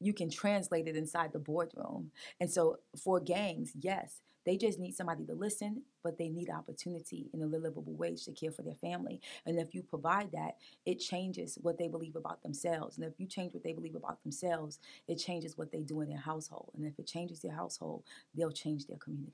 [0.00, 2.10] you can translate it inside the boardroom.
[2.40, 7.28] And so, for gangs, yes, they just need somebody to listen, but they need opportunity
[7.34, 9.20] in a livable wage to care for their family.
[9.44, 10.56] And if you provide that,
[10.86, 12.96] it changes what they believe about themselves.
[12.96, 14.78] And if you change what they believe about themselves,
[15.08, 16.70] it changes what they do in their household.
[16.76, 18.04] And if it changes their household,
[18.34, 19.32] they'll change their community.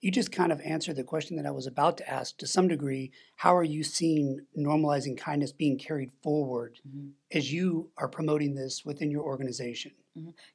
[0.00, 2.68] You just kind of answered the question that I was about to ask to some
[2.68, 3.10] degree.
[3.36, 7.12] How are you seeing normalizing kindness being carried forward Mhm.
[7.32, 9.92] as you are promoting this within your organization?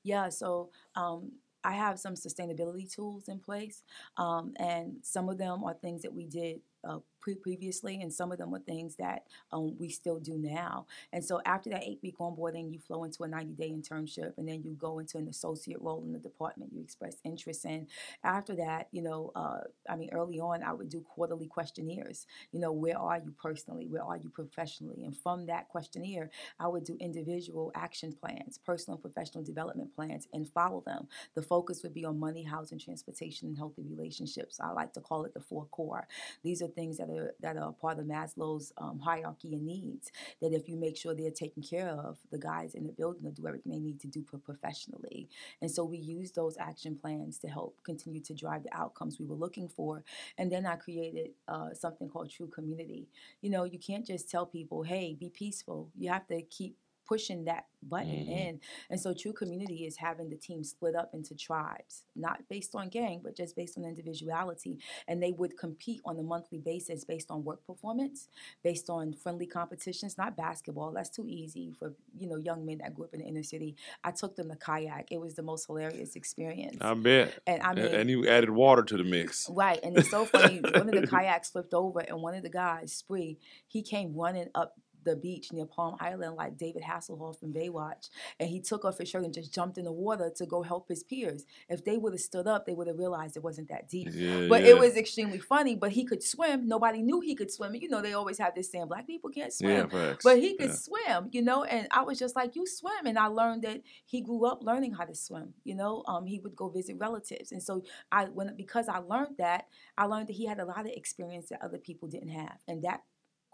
[0.04, 1.32] Yeah, so um,
[1.70, 3.84] I have some sustainability tools in place,
[4.18, 8.32] um, and some of them are things that we did uh, pre- previously, and some
[8.32, 10.86] of them were things that um, we still do now.
[11.14, 14.48] And so after that eight week onboarding, you flow into a 90 day internship, and
[14.48, 17.88] then you go into an associate role in the department you express interest in.
[18.24, 22.26] After that, you know, uh, I mean, early on, I would do quarterly questionnaires.
[22.52, 23.88] You know, where are you personally?
[23.88, 25.04] Where are you professionally?
[25.04, 26.30] And from that questionnaire,
[26.60, 31.08] I would do individual action plans, personal and professional development plans, and follow them.
[31.36, 34.60] The focus would be on money, housing, transportation, and healthy relationships.
[34.60, 36.08] I like to call it the four core.
[36.44, 40.12] These are things that are that are part of Maslow's um, hierarchy of needs.
[40.42, 43.32] That if you make sure they're taken care of, the guys in the building will
[43.32, 45.30] do everything they need to do professionally.
[45.62, 49.26] And so we use those action plans to help continue to drive the outcomes we
[49.26, 50.04] were looking for.
[50.38, 53.08] And then I created uh, something called True Community.
[53.42, 56.78] You know, you can't just tell people, "Hey, be peaceful." You have to keep
[57.10, 58.40] pushing that button Mhm.
[58.46, 58.54] in.
[58.92, 62.90] And so true community is having the team split up into tribes, not based on
[62.90, 64.78] gang, but just based on individuality.
[65.08, 68.28] And they would compete on a monthly basis based on work performance,
[68.64, 70.92] based on friendly competitions, not basketball.
[70.92, 73.76] That's too easy for, you know, young men that grew up in the inner city.
[74.04, 75.12] I took them to kayak.
[75.12, 76.78] It was the most hilarious experience.
[76.82, 77.40] I bet.
[77.48, 79.50] and I mean and you added water to the mix.
[79.60, 80.60] Right, and it's so funny.
[80.60, 84.50] one of the kayaks flipped over, and one of the guys, Spree, he came running
[84.54, 88.10] up the beach near Palm Island like David Hasselhoff from Baywatch,
[88.40, 90.88] and he took off his shirt and just jumped in the water to go help
[90.90, 91.46] his peers.
[91.68, 94.10] If they would have stood up, they would have realized it wasn't that deep.
[94.12, 94.70] Yeah, But yeah.
[94.70, 95.76] it was extremely funny.
[95.76, 96.68] But he could swim.
[96.68, 97.76] Nobody knew he could swim.
[97.76, 100.16] You know, they always have this saying, "Black people can't swim." yeah.
[100.24, 103.28] But he could swim, you know, and I was just like, "You swim," and I
[103.28, 105.54] learned that he grew up learning how to swim.
[105.64, 109.38] You know, um, he would go visit relatives, and so I, when because I learned
[109.38, 112.58] that, I learned that he had a lot of experience that other people didn't have,
[112.68, 113.02] and that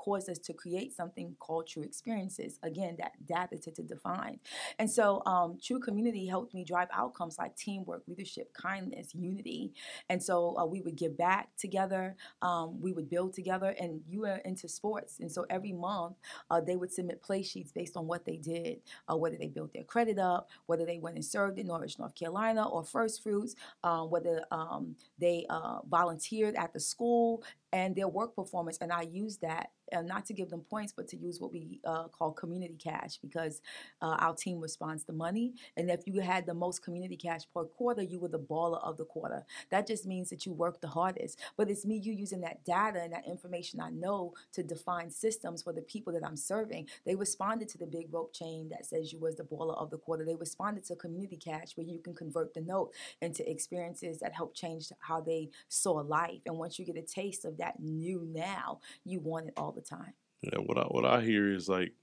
[0.06, 2.60] caused us to create something called true experiences.
[2.62, 4.40] Again, that data to, define.
[4.80, 9.74] And so, um, true community helped me drive outcomes like teamwork, leadership, kindness, unity.
[10.10, 12.16] And so, uh, we would give back together.
[12.42, 16.16] Um, we would build together, and you were into sports, and so every month
[16.52, 19.74] uh, they would submit play sheets based on what they did, uh, whether they built
[19.74, 23.56] their credit up, whether they went and served in Nourish, North Carolina, or First Fruits,
[23.84, 28.78] um, whether um, they uh, volunteered at the school, and their work performance.
[28.80, 31.80] And I use that uh, not to give them points, but to use what we
[31.86, 33.62] uh, call community cash because
[34.02, 35.54] uh, our team responds to money.
[35.78, 38.98] And if you had the most community cash per quarter, you were the baller of
[38.98, 39.46] the quarter.
[39.72, 41.40] That just means that you worked the hardest.
[41.58, 45.62] But it's me, you using that data and that information I know to define systems
[45.64, 46.88] for the people that I'm serving.
[47.06, 49.98] They responded to the big rope chain that says you was the baller of the
[49.98, 50.26] quarter.
[50.26, 54.56] They responded to community cash where you can convert the note into experiences that help
[54.56, 56.42] change how they saw life.
[56.46, 59.82] And once you get a taste of that new now, you want it all the
[59.82, 60.14] time.
[60.42, 61.94] Yeah, what I what I hear is like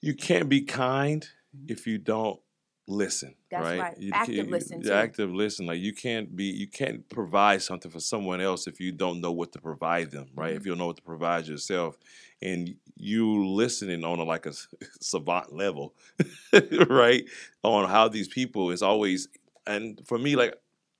[0.00, 1.26] you can't be kind
[1.66, 2.40] if you don't
[2.86, 3.30] listen.
[3.30, 3.34] Mm-hmm.
[3.50, 3.80] That's right.
[3.80, 3.98] right.
[3.98, 4.92] You Active can't- listen, you-.
[4.92, 5.66] Active listen.
[5.66, 9.32] Like you can't be you can't provide something for someone else if you don't know
[9.32, 10.28] what to provide them.
[10.34, 10.50] Right.
[10.50, 10.56] Mm-hmm.
[10.56, 11.98] If you don't know what to provide yourself,
[12.40, 14.52] and you listening on a like a
[15.00, 15.94] savant level,
[16.88, 17.24] right?
[17.62, 19.28] On how these people is always
[19.66, 20.54] and for me like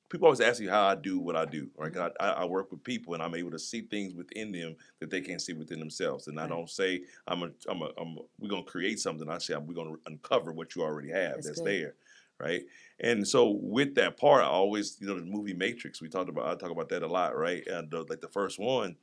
[0.09, 1.71] people always ask me how I do what I do.
[1.77, 1.93] Right?
[1.93, 5.11] 'Cause I, I work with people and I'm able to see things within them that
[5.11, 6.29] they can't see within themselves.
[6.29, 9.29] And I don't say I'm a I'm a I'm a, we're gonna create something.
[9.29, 11.95] I say we're gonna uncover what you already have That's that's, there.
[12.41, 12.63] Right.
[13.01, 16.47] And so with that part, I always, you know, the movie Matrix, we talked about
[16.47, 17.67] I talk about that a lot, right?
[17.67, 18.97] And uh, like the first one.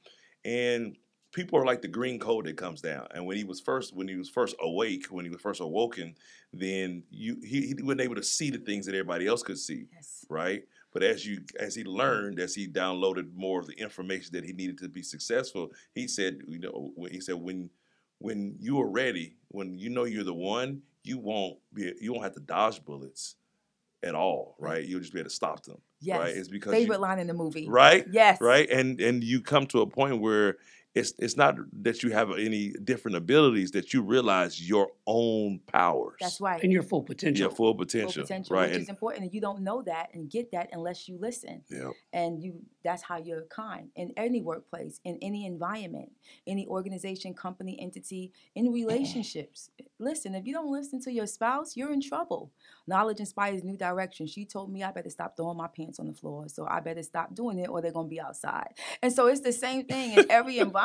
[0.44, 0.98] And
[1.34, 3.08] people are like the green code that comes down.
[3.14, 6.16] And when he was first when he was first awake, when he was first awoken,
[6.54, 9.88] then you he, he wasn't able to see the things that everybody else could see
[9.92, 10.26] Yes.
[10.30, 10.64] right?
[10.96, 14.54] But as you as he learned, as he downloaded more of the information that he
[14.54, 17.70] needed to be successful, he said, you know, when he said when
[18.20, 22.24] when you are ready, when you know you're the one, you won't be you won't
[22.24, 23.36] have to dodge bullets
[24.04, 24.86] at all, right?
[24.86, 26.18] You'll just be able to stop them, Yes.
[26.18, 26.38] right?
[26.38, 27.68] It's because Favorite you, line in the movie.
[27.68, 28.40] right, Yes.
[28.40, 30.60] right, and and you come to a point where
[30.96, 36.16] it's it's not that you have any different abilities that you realize your own powers,
[36.22, 36.64] That's right.
[36.64, 37.42] and your full potential.
[37.42, 38.10] your full potential.
[38.12, 38.68] Full potential, potential, right?
[38.70, 41.62] which And, is important, and you don't know that and get that unless you listen.
[41.70, 46.12] yeah, and you that's how you're kind in any workplace in any environment
[46.46, 51.92] any organization company entity in relationships listen if you don't listen to your spouse you're
[51.92, 52.52] in trouble
[52.88, 56.14] knowledge inspires new direction she told me i better stop throwing my pants on the
[56.14, 58.70] floor so i better stop doing it or they're going to be outside
[59.02, 60.85] and so it's the same thing in every environment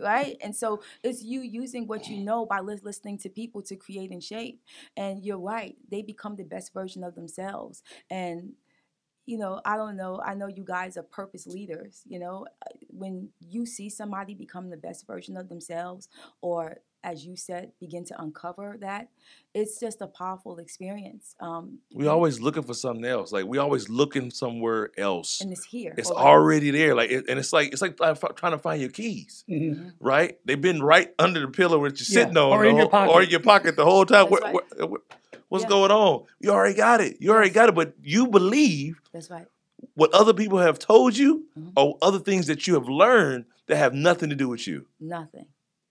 [0.00, 3.76] right and so it's you using what you know by lis- listening to people to
[3.76, 4.60] create and shape
[4.96, 8.52] and you're right they become the best version of themselves and
[9.26, 10.20] you know, I don't know.
[10.24, 12.02] I know you guys are purpose leaders.
[12.06, 16.08] You know, Uh, when you see somebody become the best version of themselves
[16.42, 19.08] or as you said, begin to uncover that,
[19.54, 21.34] it's just a powerful experience.
[21.40, 23.32] Um, We you- always looking for something else.
[23.32, 25.40] Like we always looking somewhere else.
[25.40, 25.94] and it's here.
[25.96, 26.68] It's already.
[26.68, 26.94] already there.
[26.94, 29.44] Like it, and it's like it's like trying to find your keys.
[29.48, 29.92] Mhm.
[30.00, 30.38] Right?
[30.44, 32.88] They've been right under the pillow that you're Yeah, sitting on, or the in your
[32.90, 33.24] whole- or pocket.
[33.24, 34.28] in your pocket the whole time.
[34.28, 34.54] That's What- right.
[34.54, 35.02] what- what-
[35.48, 35.68] what's Yeah.
[35.70, 36.24] going on?
[36.40, 37.16] You already got it.
[37.20, 37.74] You already got it.
[37.74, 39.46] But you believe That's right.
[39.94, 41.72] what other people have told you, Mhm.
[41.76, 44.86] or other things that you have learned that have nothing to do with you.
[45.00, 45.46] Nothing.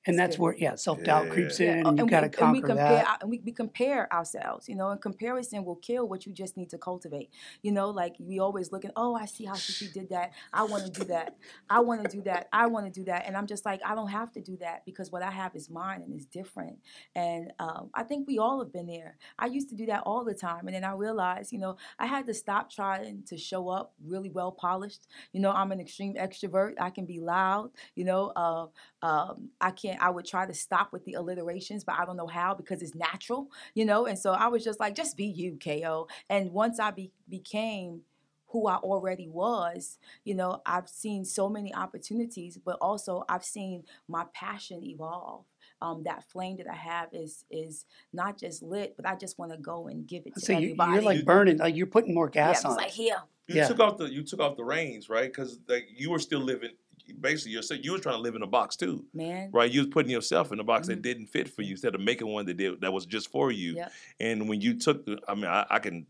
[0.06, 1.34] And that's where yeah, self doubt Yeah.
[1.34, 3.18] creeps in, uh, and you we- got to and we conquer compare, that.
[3.22, 6.70] and we, we compare ourselves, you know, and comparison will kill what you just need
[6.70, 7.30] to cultivate.
[7.64, 10.32] You know, like we always looking, oh, I see how she did that.
[10.54, 11.36] I want to do that.
[11.70, 12.48] I want to do that.
[12.54, 13.26] I want to do that.
[13.28, 15.70] And I'm just like, I don't have to do that because what I have is
[15.70, 16.78] mine and it's different.
[17.16, 19.18] And um, I think we all have been there.
[19.38, 20.68] I used to do that all the time.
[20.68, 24.30] And then I realized, you know, I had to stop trying to show up really
[24.30, 25.08] well polished.
[25.34, 26.76] You know, I'm an extreme extrovert.
[26.80, 28.68] I can be loud, you know, uh,
[29.02, 30.02] um, I can't.
[30.02, 32.96] I would try to stop with the alliterations, but I don't know how because it's
[32.96, 34.06] natural, you know.
[34.06, 36.08] And so I was just like, just be you, Ko.
[36.30, 38.02] And once I be, became
[38.48, 43.84] who I already was, you know, I've seen so many opportunities, but also I've seen
[44.08, 45.46] my passion evolve.
[45.82, 49.52] Um, that flame that I have is is not just lit, but I just want
[49.54, 50.92] to go and give it to So you, everybody.
[50.94, 52.76] you're like burning, like you're putting more yeah, gas it's on.
[52.76, 52.94] like it.
[52.94, 53.16] here.
[53.48, 53.68] You Yeah.
[53.68, 55.32] took off the you took off the reins, right?
[55.32, 56.72] Because like you were still living.
[57.14, 59.72] Basically, you're you were trying to live in a box too, Man, right?
[59.72, 61.04] You was putting yourself in a box that Mhm.
[61.04, 63.76] didn't fit for you instead of making one that did that was just for you.
[63.76, 63.92] Yep.
[64.20, 66.06] And when you took the, I mean, I, I can,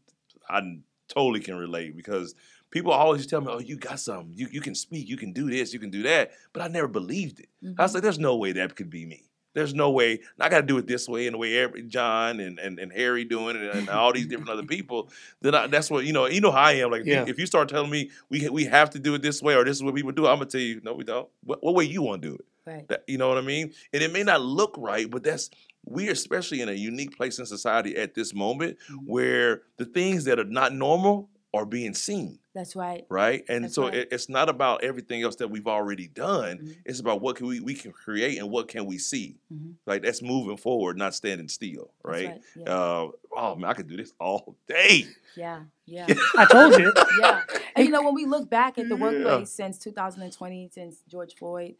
[0.49, 0.61] I
[1.07, 2.35] totally can relate because
[2.71, 4.33] people always tell me, "Oh, you got something.
[4.37, 5.07] You you can speak.
[5.09, 5.73] You can do this.
[5.73, 7.49] You can do that." But I never believed it.
[7.77, 7.93] I was Mhm.
[7.95, 9.28] like, "There's no way that could be me."
[9.59, 10.21] There's no way.
[10.39, 12.93] I got to do it this way, and the way every, John and, and, and
[12.93, 15.09] Harry doing it, and all these different other people.
[15.41, 16.27] Then I, that's what you know.
[16.27, 16.91] You know how I am.
[16.91, 17.25] Like if, Yeah.
[17.25, 19.65] you, if you start telling me we we have to do it this way, or
[19.65, 21.27] this is what people do, I'm gonna tell you, no, we don't.
[21.43, 22.45] What, what way you want to do it?
[22.65, 22.87] right.
[22.87, 23.73] That, you know what I mean?
[23.91, 25.49] And it may not look right, but that's
[25.85, 28.97] we're especially in a unique place in society at this moment Mhm.
[29.07, 33.05] where the things that are not normal are being seen, That's right.
[33.09, 33.45] right?
[33.47, 33.93] And That's so right.
[33.95, 36.57] It, it's not about everything else that we've already done.
[36.57, 36.75] Mhm.
[36.85, 39.37] It's about what can we we can create and what can we see.
[39.53, 39.75] Mhm.
[39.85, 42.41] Like that's moving forward, not standing still, That's right?
[42.57, 42.69] Yeah.
[42.69, 45.05] Uh, oh man, I could do this all day.
[45.37, 45.63] yeah.
[45.85, 46.05] Yeah.
[46.37, 46.93] I told you.
[47.21, 47.41] yeah.
[47.75, 49.01] And you know, when we look back at the Yeah.
[49.01, 51.75] workplace since 2020, since George Floyd,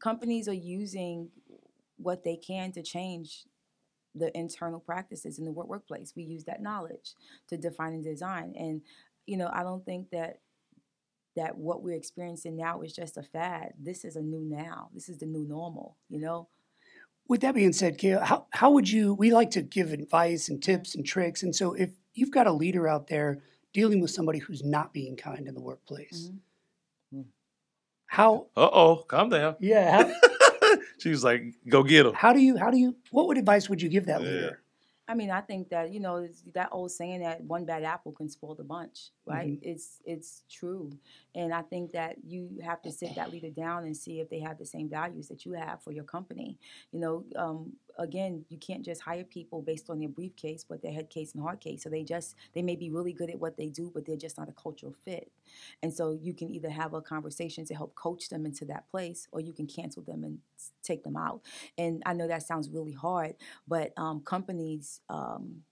[0.00, 1.28] companies are using
[1.98, 3.44] what they can to change
[4.16, 6.14] the internal practices in the work workplace.
[6.14, 7.14] We use that knowledge
[7.48, 8.54] to define and design.
[8.56, 8.80] And
[9.26, 10.40] you know, I don't think that
[11.36, 13.72] that what we're experiencing now is just a fad.
[13.80, 14.88] This is a new now.
[14.94, 16.48] This is the new normal, you know?
[17.26, 19.14] With that being said, Kale, how, how would you?
[19.14, 21.42] We like to give advice and tips and tricks.
[21.42, 25.16] And so, if you've got a leader out there dealing with somebody who's not being
[25.16, 26.30] kind in the workplace,
[27.12, 27.24] Mhm.
[28.06, 28.46] how?
[28.56, 29.56] Uh oh, calm down.
[29.58, 30.04] Yeah.
[30.04, 32.56] How, she was like, "Go get him." how do you?
[32.58, 32.94] How do you?
[33.10, 34.28] What would advice would you give that Yeah.
[34.28, 34.62] leader?
[35.06, 38.28] I mean, I think that you know that old saying that one bad apple can
[38.28, 39.58] spoil the bunch, right?
[39.60, 40.90] It's it's true,
[41.34, 44.40] and I think that you have to sit that leader down and see if they
[44.40, 46.58] have the same values that you have for your company.
[46.92, 50.92] You know, um, again, you can't just hire people based on their briefcase, but their
[50.92, 51.82] head case and heart case.
[51.82, 54.38] So they just they may be really good at what they do, but they're just
[54.38, 55.30] not a cultural fit.
[55.82, 59.28] And so you can either have a conversation to help coach them into that place,
[59.32, 60.38] or you can cancel them and
[60.82, 61.42] take them out.
[61.78, 63.34] And I know that sounds really hard,
[63.66, 65.62] but um, companies um,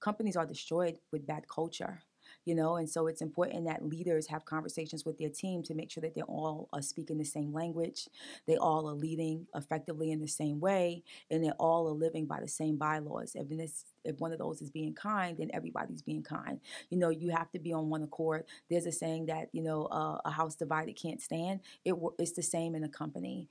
[0.00, 2.02] companies are destroyed with bad culture
[2.44, 5.90] you know and so it's important that leaders have conversations with their team to make
[5.90, 8.08] sure that they all are speaking the same language
[8.46, 12.40] they all are leading effectively in the same way and they all are living by
[12.40, 13.32] the same bylaws.
[13.34, 16.60] If this if one of those is being kind then everybody's being kind.
[16.90, 18.44] You know you have to be on one accord.
[18.70, 21.60] There's a saying that you know uh, a house divided can't stand.
[21.84, 23.48] It it's the same in a company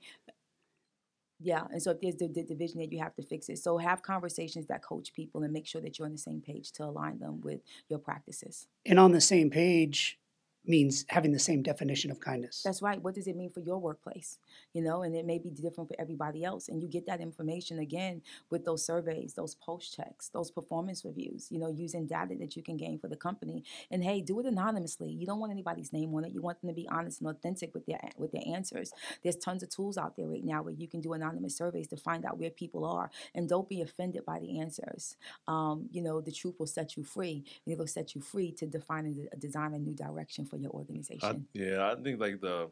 [1.42, 3.58] yeah, and so if there's the, the division that you have to fix it.
[3.58, 6.72] So have conversations that coach people and make sure that you're on the same page
[6.72, 8.66] to align them with your practices.
[8.86, 10.18] And on the same page
[10.66, 12.62] means having the same definition of kindness.
[12.64, 13.02] That's right.
[13.02, 14.38] What does it mean for your workplace?
[14.72, 16.68] You know, and it may be different for everybody else.
[16.68, 21.48] And you get that information again with those surveys, those post checks, those performance reviews,
[21.50, 23.64] you know, using data that you can gain for the company.
[23.90, 25.10] And hey, do it anonymously.
[25.10, 26.32] You don't want anybody's name on it.
[26.32, 28.92] You want them to be honest and authentic with their with their answers.
[29.22, 31.96] There's tons of tools out there right now where you can do anonymous surveys to
[31.96, 33.10] find out where people are.
[33.34, 35.16] And don't be offended by the answers.
[35.48, 37.44] Um, you know, the truth will set you free.
[37.66, 41.46] It'll set you free to define and design a new direction for your I, organization.
[41.54, 42.70] yeah, I think like the,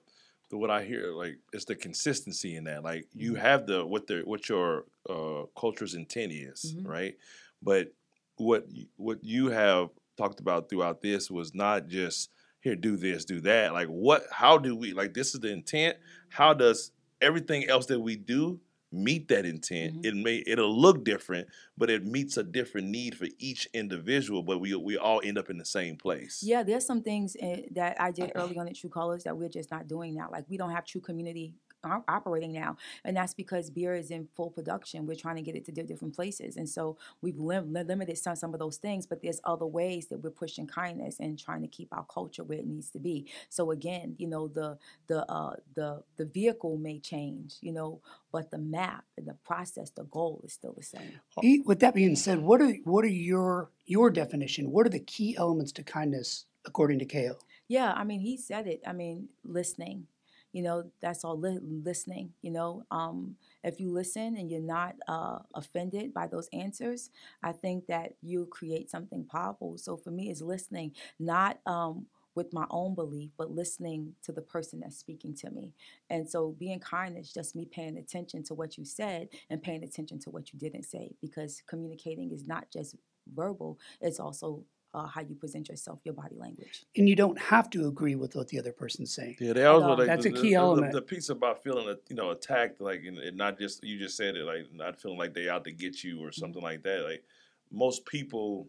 [0.50, 2.84] the what I hear like is the consistency in that.
[2.84, 3.40] Like you Mm-hmm.
[3.40, 6.86] have the what the what your uh, culture's intent is, Mhm.
[6.86, 7.14] right?
[7.62, 7.92] But
[8.36, 8.66] what
[8.96, 9.88] what you have
[10.18, 13.72] talked about throughout this was not just here do this do that.
[13.72, 14.24] Like what?
[14.30, 15.14] How do we like?
[15.14, 15.96] This is the intent.
[16.28, 18.60] How does everything else that we do
[18.92, 19.96] meet that intent.
[20.03, 20.07] Mhm.
[20.07, 21.48] It may it'll look different,
[21.79, 24.42] but it meets a different need for each individual.
[24.42, 26.42] But we we all end up in the same place.
[26.42, 29.48] Yeah, there's some things eh, that I did early on at TRU Colors that we're
[29.48, 30.29] just not doing now.
[30.31, 34.50] Like we don't have True Community operating now, and that's because beer is in full
[34.50, 35.07] production.
[35.07, 38.36] We're trying to get it to di- different places, and so we've lim- limited some
[38.36, 39.07] some of those things.
[39.07, 42.59] But there's other ways that we're pushing kindness and trying to keep our culture where
[42.59, 43.26] it needs to be.
[43.48, 48.00] So again, you know, the the uh, the the vehicle may change, you know,
[48.32, 51.20] but the map and the process, the goal is still the same.
[51.64, 54.70] With that being said, what are what are your your definition?
[54.70, 57.38] What are the key elements to kindness according to KO?
[57.68, 58.82] Yeah, I mean, he said it.
[58.86, 60.07] I mean, listening.
[60.53, 62.32] You know, that's all li- listening.
[62.42, 67.11] You know, um, if you listen and you're not uh, offended by those answers,
[67.42, 69.78] I think that you create something powerful.
[69.78, 74.42] So for me, it's listening, not um, with my own belief, but listening to the
[74.42, 75.72] person that's speaking to me.
[76.09, 79.82] And so being kind is just me paying attention to what you said and paying
[79.84, 82.96] attention to what you didn't say because communicating is not just
[83.34, 86.84] verbal, it's also uh, how you present yourself, your body language.
[86.97, 89.36] And you don't have to agree with what the other person's saying.
[89.41, 90.93] Yeah, they always like That's the, a key the- the- element.
[90.93, 94.16] The, piece about feeling uh, you know attacked, like and, and not just you just
[94.16, 96.26] said it, like not feeling like they out to get you Mm-hmm.
[96.28, 97.05] or something like that.
[97.05, 97.24] Like
[97.70, 98.68] most people,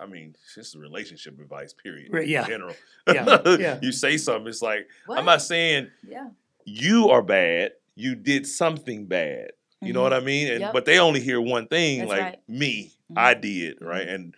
[0.00, 1.72] I mean, it's just relationship advice.
[1.72, 2.12] Period.
[2.12, 2.42] Right, yeah.
[2.44, 2.74] In general,
[3.12, 3.78] Yeah, yeah.
[3.82, 5.18] you say something, it's like What?
[5.18, 6.28] I'm not saying Yeah.
[6.64, 7.72] you are bad.
[7.96, 9.50] You did something bad.
[9.80, 10.02] You know Mhm.
[10.04, 10.48] what I mean?
[10.52, 10.72] And Yep.
[10.72, 12.38] but they only hear one thing, That's like right.
[12.48, 13.18] me, Mhm.
[13.18, 14.06] I did, right?
[14.06, 14.14] Mhm.
[14.14, 14.34] And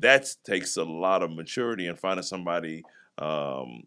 [0.00, 2.86] that takes a lot of maturity and finding somebody
[3.18, 3.84] um,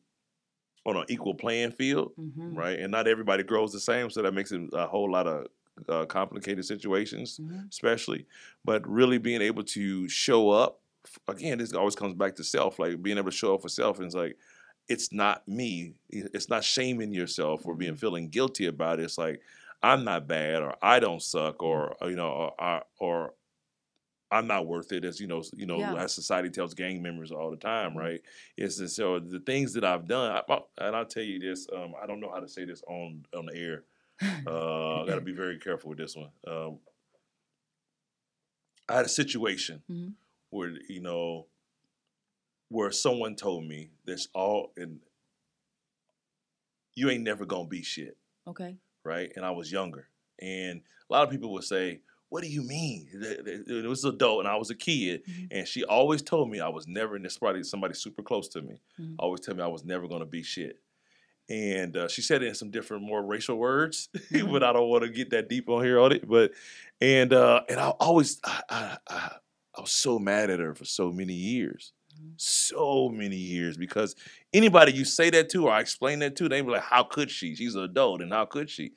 [0.85, 2.53] on an equal playing field, Mhm.
[2.55, 2.79] right?
[2.79, 5.47] And not everybody grows the same, so that makes it a whole lot of
[5.89, 7.69] uh, complicated situations, Mhm.
[7.71, 8.25] especially.
[8.65, 10.81] But really being able to show up
[11.27, 13.97] again, this always comes back to self, like being able to show up for self,
[13.97, 14.37] and it's like
[14.89, 15.95] it's not me.
[16.09, 19.03] It's not shaming yourself or being feeling guilty about it.
[19.03, 19.41] It's like
[19.83, 23.33] I'm not bad, or I don't suck, or or, you know, or, or, or
[24.29, 25.05] I'm not worth it.
[25.05, 25.95] As you know, you know, Yeah.
[26.03, 27.97] as society tells gang members all the time, Mhm.
[27.97, 28.21] right?
[28.57, 31.67] It's just, so the things that I've done, I, I- and I'll tell you this.
[31.71, 33.85] Um, I don't know how to say this on on the air.
[34.47, 36.31] Uh, I got to be very careful with this one.
[36.47, 36.79] Um,
[38.89, 40.13] I had a situation Mhm.
[40.49, 41.47] where you know
[42.69, 44.99] where someone told me this all and
[46.95, 48.17] you ain't never gonna be shit
[48.47, 48.75] Okay.
[49.03, 49.31] right?
[49.35, 50.09] And I was younger,
[50.39, 54.39] and a lot of people would say, "What do you mean?" It was an adult,
[54.39, 55.47] and I was a kid, Mhm.
[55.51, 57.15] and she always told me I was never.
[57.15, 58.75] And this probably somebody super close to me.
[58.99, 59.15] Mhm.
[59.19, 60.79] Always tell me I was never going to be shit.
[61.49, 64.19] And uh, she said it in some different, more racial words, Mhm.
[64.51, 66.27] but I don't want to get that deep on here on it.
[66.27, 66.51] But
[66.99, 69.35] and uh, and I always I, I, I,
[69.77, 72.33] I was so mad at her for so many years, Mhm.
[72.35, 74.15] so many years because
[74.53, 77.31] anybody you say that to or I explain that to, they be like, "How could
[77.31, 77.55] she?
[77.55, 78.91] She's an adult, and how could she?"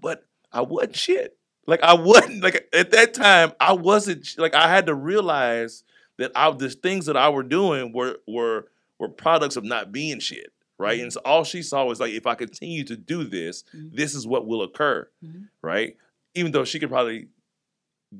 [0.00, 1.38] But I wasn't shit.
[1.66, 3.52] Like I wasn't like at that time.
[3.60, 5.84] I wasn't like I had to realize
[6.18, 8.66] that I the things that I were doing were were
[8.98, 11.00] were products of not being shit, right?
[11.00, 13.94] And so all she saw was like, if I continue to do this, Mhm.
[13.96, 15.48] this is what will occur, Mhm.
[15.62, 15.96] right?
[16.34, 17.28] Even though she could probably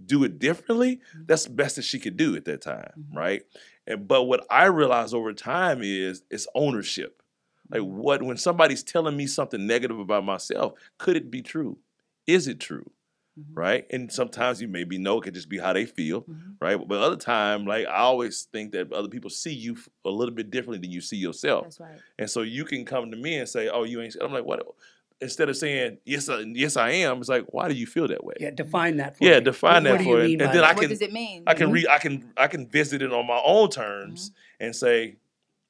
[0.07, 1.27] do it differently, Mhm.
[1.27, 3.17] that's the best that she could do at that time, Mhm.
[3.17, 3.43] right?
[3.87, 7.23] And but what I realized over time is it's ownership.
[7.71, 7.97] Like Mm-hmm.
[7.99, 11.79] what when somebody's telling me something negative about myself, could it be true?
[12.27, 12.91] Is it true?
[13.39, 13.45] Mhm.
[13.57, 13.87] Right?
[13.91, 16.55] And sometimes you maybe know it could just be how they feel, Mhm.
[16.61, 16.77] right?
[16.87, 20.51] But other time, like I always think that other people see you a little bit
[20.51, 21.65] differently than you see yourself.
[21.65, 21.99] That's right.
[22.19, 24.65] And so you can come to me and say, "Oh, you ain't." I'm like, "What?"
[25.21, 28.23] Instead of saying, "Yes, I, yes, I am," it's like, "Why do you feel that
[28.25, 29.31] way?" Yeah, define that for me.
[29.31, 29.45] Yeah, me.
[29.45, 30.71] define What that do for you it, mean and by then that?
[30.71, 31.43] I what can- does it mean?
[31.47, 31.73] I can Mhm.
[31.73, 31.87] read.
[31.89, 34.65] I can I can visit it on my own terms Mm-hmm.
[34.65, 35.17] and say,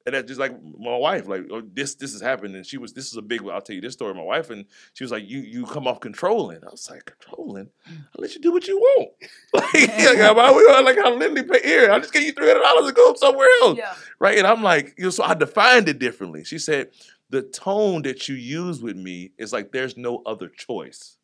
[0.05, 1.27] and that's just like my wife.
[1.27, 3.41] Like oh, this this has happened, and she was this is a big.
[3.47, 4.13] I'll tell you this story.
[4.13, 6.63] My wife and she was like, you you come off controlling.
[6.63, 7.69] I was like controlling.
[7.87, 9.09] I let you do what you want.
[9.53, 9.87] like, like,
[10.19, 11.91] I, like I literally pay here.
[11.91, 13.93] I just gave you three hundred dollars to go somewhere else, Yeah.
[14.19, 14.37] right?
[14.37, 16.43] And I'm like, you know, so I defined it differently.
[16.43, 16.91] She said,
[17.29, 21.17] the tone that you use with me is like there's no other choice.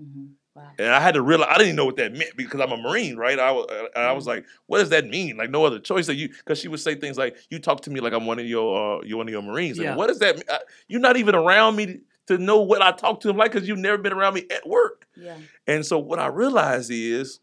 [0.00, 0.30] Mhm.
[0.58, 0.70] Wow.
[0.78, 2.76] And I had to realize I didn't even know what that meant because I'm a
[2.76, 3.38] Marine, right?
[3.38, 4.28] I, and I was Mhm.
[4.28, 5.36] like, "What does that mean?
[5.36, 7.90] Like no other choice?" That you because she would say things like, "You talk to
[7.90, 9.90] me like I'm one of your uh, you one of your Marines." Yeah.
[9.90, 10.44] And what does that mean?
[10.50, 13.66] I- You're not even around me to, know what I talk to him like because
[13.66, 15.06] you've never been around me at work.
[15.16, 15.36] Yeah.
[15.66, 17.40] And so what I realized is,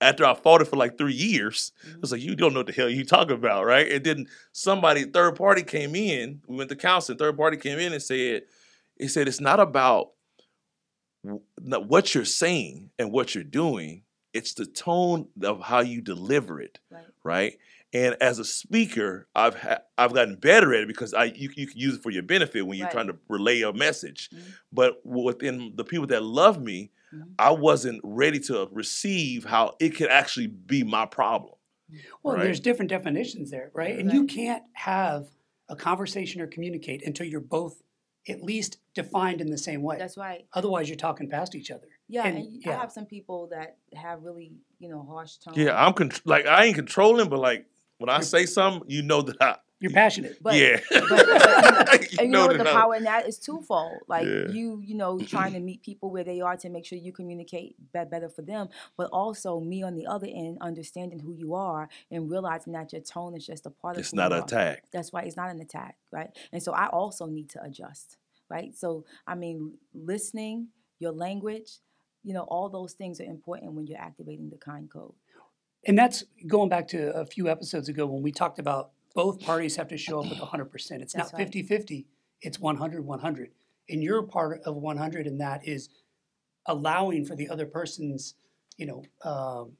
[0.00, 2.66] after I fought it for like three years, I was like, "You don't know what
[2.66, 6.42] the hell you talking about, right?" And then somebody, third party, came in.
[6.46, 7.18] We went to counseling.
[7.18, 8.42] Third party came in and said,
[8.98, 10.10] "He said it's not about
[11.58, 14.04] what you're saying and what you're doing.
[14.32, 17.04] It's the tone of how you deliver it, Right.
[17.22, 17.58] right?"
[17.92, 21.68] And as a speaker, I've ha- I've gotten better at it because I you, you
[21.68, 22.92] can use it for your benefit when you're Right.
[22.92, 24.30] trying to relay a message.
[24.30, 24.40] Mhm.
[24.72, 27.34] But within the people that love me, Mhm.
[27.38, 31.54] I wasn't ready to receive how it could actually be my problem.
[32.24, 32.44] Well, Right.
[32.44, 33.96] there's different definitions there, right?
[33.96, 35.28] And you can't have
[35.68, 37.83] a conversation or communicate until you're both
[38.28, 39.98] at least defined in the same way.
[39.98, 40.46] That's right.
[40.52, 41.86] Otherwise, you're talking past each other.
[42.08, 42.76] Yeah, And- and, yeah.
[42.76, 45.56] I have some people that have really, you know, harsh tones.
[45.56, 47.66] Yeah, I'm con- like I ain't controlling, but like
[47.98, 50.38] when I say something, you know that I You're passionate.
[50.40, 50.80] But, yeah.
[50.90, 53.98] but, but, you know, and you know what the I- power in that is twofold.
[54.08, 54.48] Like Yeah.
[54.48, 57.76] you, you know, trying to meet people where they are to make sure you communicate
[57.92, 62.30] better for them, but also me on the other end understanding who you are and
[62.30, 64.84] realizing that your tone is just a part of It's not you an attack.
[64.92, 65.26] That's right.
[65.26, 66.30] It's not an attack, right?
[66.52, 68.16] And so I also need to adjust,
[68.48, 68.74] right?
[68.74, 70.68] So I mean, listening,
[70.98, 71.78] your language,
[72.22, 75.12] you know, all those things are important when you're activating the kind code.
[75.86, 79.76] And that's going back to a few episodes ago when we talked about both parties
[79.76, 80.72] have to show up with 100%.
[80.74, 81.44] It's That's not right.
[81.44, 82.06] 50 50,
[82.40, 83.50] it's 100 100.
[83.88, 85.88] And you're part of 100 and that is
[86.66, 88.34] allowing for the other person's,
[88.76, 89.72] you know, um,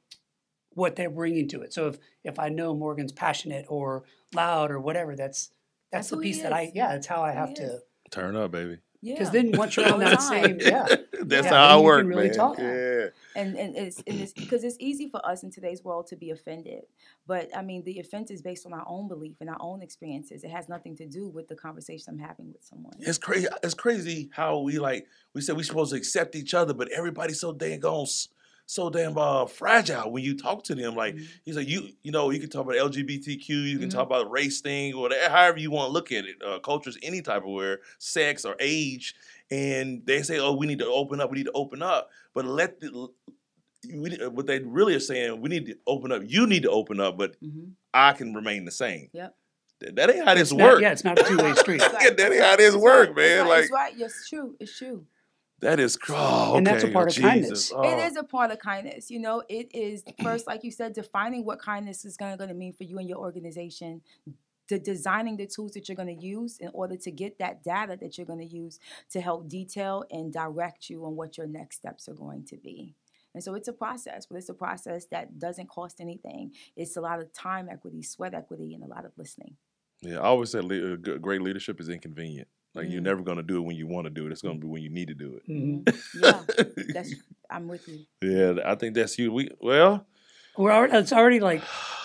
[0.71, 1.73] what they're bringing to it.
[1.73, 5.49] So if if I know Morgon's passionate or loud or whatever, that's
[5.91, 7.79] That's that's, the piece that I yeah, that's how I have he to.
[8.11, 8.79] Turn up, baby.
[9.05, 9.13] Yeah.
[9.13, 10.59] because then once you're on the that time.
[10.59, 10.87] same yeah,
[11.31, 12.35] That's Yeah, how I work, can really man.
[12.35, 12.57] talk.
[12.57, 13.07] Yeah.
[13.35, 16.29] and and it's and it's because it's easy for us in today's world to be
[16.31, 16.83] offended
[17.27, 20.43] but i mean the offense is based on our own belief and our own experiences
[20.43, 23.47] it has nothing to do with the conversation i'm having with someone It's crazy.
[23.63, 27.39] It's crazy how we like we said we're supposed to accept each other, but everybody's
[27.41, 28.07] so dang gone,
[28.67, 30.95] so damn uh, fragile when you talk to them.
[30.95, 31.27] Like Mhm.
[31.43, 33.93] he's like you, you know, you can talk about LGBTQ, you can Mhm.
[33.93, 36.35] talk about race thing, or whatever, however you want to look at it.
[36.43, 39.15] Uh, cultures, any type of where sex or age,
[39.51, 42.45] and they say, oh, we need to open up, we need to open up, but
[42.45, 43.07] let the
[43.93, 46.23] we, what they really are saying, we need to open up.
[46.25, 49.09] You need to open up, but hmm I can remain the same.
[49.13, 49.35] Yep.
[49.81, 50.81] That, that ain't how this works.
[50.81, 51.81] yeah, it's not a two way street.
[51.81, 53.41] Yeah, that ain't how this work, man.
[53.41, 55.05] it's Like it's right yes it's true it's true
[55.61, 56.57] that is oh, okay.
[56.57, 57.29] And that's a part of Jesus.
[57.29, 57.73] kindness.
[57.73, 57.83] Oh.
[57.83, 59.09] It is a part of kindness.
[59.09, 62.73] You know, it is first, like you said, defining what kindness is going to mean
[62.73, 64.01] for you and your organization.
[64.67, 67.97] The designing the tools that you're going to use in order to get that data
[68.01, 68.79] that you're going to use
[69.11, 72.95] to help detail and direct you on what your next steps are going to be.
[73.35, 76.53] And so it's a process, but it's a process that doesn't cost anything.
[76.75, 79.55] It's a lot of time equity, sweat equity, and a lot of listening.
[80.01, 82.47] Yeah, I always said le- uh, great leadership is inconvenient.
[82.75, 83.05] Like you're Mm.
[83.05, 84.31] never gonna do it when you want to do it.
[84.31, 85.97] It's gonna be when you need to do Mhm.
[86.21, 86.93] Yeah, it.
[86.93, 87.13] that's
[87.49, 87.99] I'm with you.
[88.21, 89.31] yeah, I think that's you.
[89.31, 90.05] We well,
[90.57, 91.61] We're already, it's already like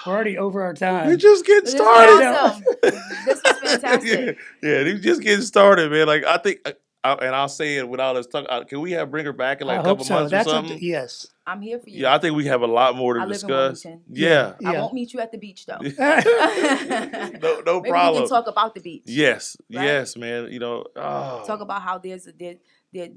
[0.06, 1.06] we're already over our time.
[1.08, 2.24] we're just getting This is started.
[2.26, 2.64] awesome.
[2.82, 2.94] this
[3.26, 4.38] was fantastic.
[4.62, 6.06] yeah, yeah, they just getting started, man.
[6.06, 6.60] Like I think,
[7.02, 8.48] I, I, and I'll say it without us talking.
[8.50, 10.14] Uh, can we have bring her back in like I a couple so.
[10.14, 10.86] months That's or up to, something?
[10.86, 11.26] yes.
[11.46, 12.02] I'm here for you.
[12.02, 13.84] Yeah, I think we have a lot more to I live in discuss.
[13.84, 14.14] Wilmington.
[14.14, 14.80] Yeah, I Yeah.
[14.82, 15.78] won't meet you at the beach though.
[15.98, 18.22] no, no Maybe problem.
[18.22, 19.02] we can talk about the beach.
[19.06, 19.84] Yes, right?
[19.84, 20.48] yes, man.
[20.52, 21.44] You know, oh.
[21.46, 22.56] Talk about how there's a, there,
[22.92, 23.08] there,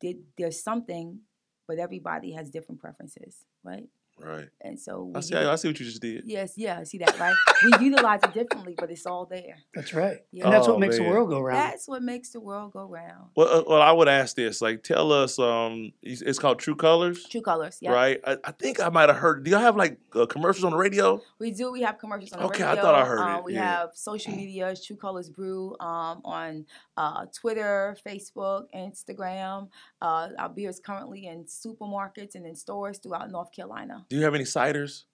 [0.00, 1.20] there, there's something,
[1.68, 3.84] but everybody has different preferences, right?
[4.18, 4.48] Right.
[4.60, 5.34] And so I see.
[5.34, 6.22] I see what you just did.
[6.26, 7.34] yes, yeah, I see that, right?
[7.64, 9.56] we utilize it differently, but it's all there.
[9.74, 10.18] That's right.
[10.30, 10.44] Yeah.
[10.44, 11.06] And that's Oh, what makes man.
[11.06, 11.58] the world go round.
[11.58, 13.30] That's what makes the world go round.
[13.36, 14.62] Well, uh, well, I would ask this.
[14.62, 15.38] Like, tell us.
[15.38, 17.90] Um, it's it's called TRU Colors, TRU colors, yeah.
[17.92, 18.20] right?
[18.26, 19.44] I, I think I might have heard.
[19.44, 21.20] Do y'all have like uh, commercials on the radio?
[21.40, 21.72] We do.
[21.72, 22.66] We have commercials on the radio.
[22.66, 23.80] Okay, I thought I heard um, it, We yeah.
[23.80, 26.66] have social media, TRU Colors Brew, um, on
[26.96, 29.68] uh, Twitter, Facebook, Instagram.
[30.00, 34.06] Uh, our beer is currently in supermarkets and in stores throughout North Carolina.
[34.08, 35.04] Do you have any ciders?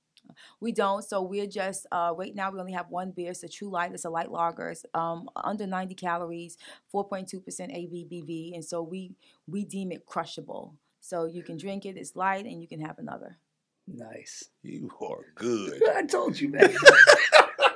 [0.61, 2.51] We don't, so we're just uh, right now.
[2.51, 3.31] We only have one beer.
[3.31, 3.93] It's a TRU Light.
[3.93, 4.71] It's a light lager.
[4.71, 6.59] It's um, under 90 calories,
[6.95, 9.13] 4.2 percent ABV, and so we
[9.49, 10.75] we deem it crushable.
[11.01, 11.97] So you can drink it.
[11.97, 13.39] It's light, and you can have another.
[13.87, 14.45] Nice.
[14.63, 15.83] You are good.
[15.97, 16.75] I told you, man.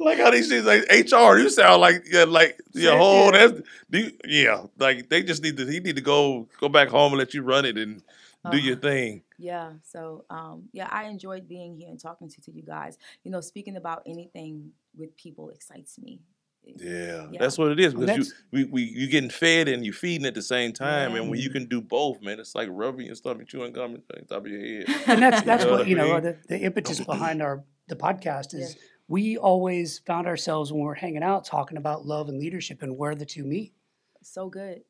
[0.00, 1.38] like how these things like HR.
[1.38, 3.46] You sound like yeah, like your whole yeah.
[3.48, 4.64] that's you- yeah.
[4.78, 5.66] Like they just need to.
[5.66, 8.02] He need to go go back home and let you run it and
[8.50, 9.22] do your Uh, thing.
[9.38, 9.72] Yeah.
[9.82, 12.96] So um, yeah, I enjoyed being here and talking to, to you guys.
[13.24, 16.20] You know, speaking about anything with people excites me.
[16.62, 17.38] Yeah, Yeah.
[17.40, 20.34] that's what it is because you we, we you getting fed and you feeding at
[20.34, 23.48] the same time, and when you can do both, man, it's like rubbing your stomach,
[23.48, 24.84] chewing gum on top of your head.
[25.06, 27.96] and that's that's know what what I you know the, the impetus behind our the
[27.96, 28.82] podcast is Yeah.
[29.10, 33.14] We always found ourselves when we're hanging out talking about love and leadership and where
[33.16, 33.74] the two meet.
[34.22, 34.82] so good.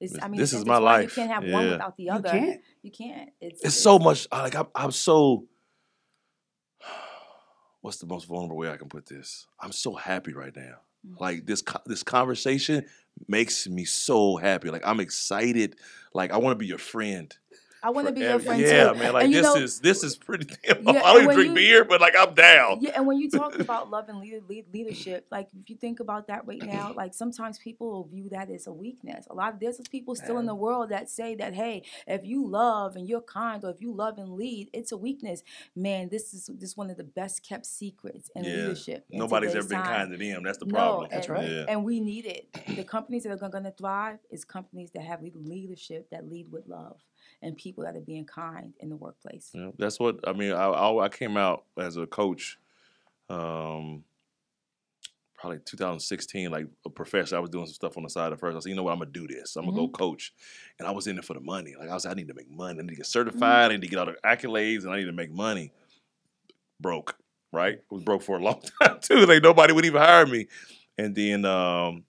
[0.00, 1.16] It's, This- I mean, this is my life.
[1.16, 2.28] You can't have one without the You other.
[2.28, 2.60] can't.
[2.82, 3.30] You can't.
[3.40, 4.28] It's, It's so much.
[4.30, 5.46] Like I'm, I'm so.
[7.80, 9.46] What's the most vulnerable way I can put this?
[9.60, 10.76] I'm so happy right now.
[11.06, 11.20] Mm.
[11.20, 12.84] Like this, this conversation
[13.28, 14.70] makes me so happy.
[14.70, 15.76] Like I'm excited.
[16.12, 17.34] Like I want to be your friend.
[17.84, 18.98] I want to be your friend yeah, too.
[18.98, 19.12] man.
[19.12, 20.46] Like this know, is this is pretty.
[20.64, 22.78] Damn, Yeah, I don't even drink you- beer, but like I'm down.
[22.80, 26.00] Yeah, and when you talk about love and leader, lead, leadership, like if you think
[26.00, 29.26] about that right now, like sometimes people will view that as a weakness.
[29.30, 32.46] A lot of there's people still in the world that say that, hey, if you
[32.48, 35.42] love and you're kind, or if you love and lead, it's a weakness.
[35.76, 38.50] Man, this is this is one of the best kept secrets in Yeah.
[38.54, 39.04] leadership.
[39.10, 40.08] in Nobody's ever been time.
[40.08, 40.42] kind to them.
[40.42, 41.08] That's the No, problem.
[41.10, 41.48] That's and, right.
[41.50, 41.64] Yeah.
[41.68, 42.48] And we need it.
[42.76, 46.50] The companies that are going to thrive is companies that have lead- leadership that lead
[46.50, 46.96] with love
[47.44, 49.50] and people that are being kind in the workplace.
[49.52, 50.52] Yeah, that's what I mean.
[50.52, 52.58] I, I I came out as a coach,
[53.28, 54.02] um,
[55.36, 57.36] probably 2016, like a professor.
[57.36, 58.56] I was doing some stuff on the side at first.
[58.56, 59.56] I said, you know what, I'm gonna do this.
[59.56, 60.32] I'm gonna go coach,
[60.78, 61.74] and I was in it for the money.
[61.78, 62.78] Like I was, I need to make money.
[62.78, 63.70] I need to get certified.
[63.70, 65.70] I need to get all the accolades, and I need to make money.
[66.80, 67.16] Broke,
[67.52, 67.78] right?
[67.90, 69.26] Was broke for a long time too.
[69.26, 70.48] Like nobody would even hire me.
[70.96, 72.04] And then um,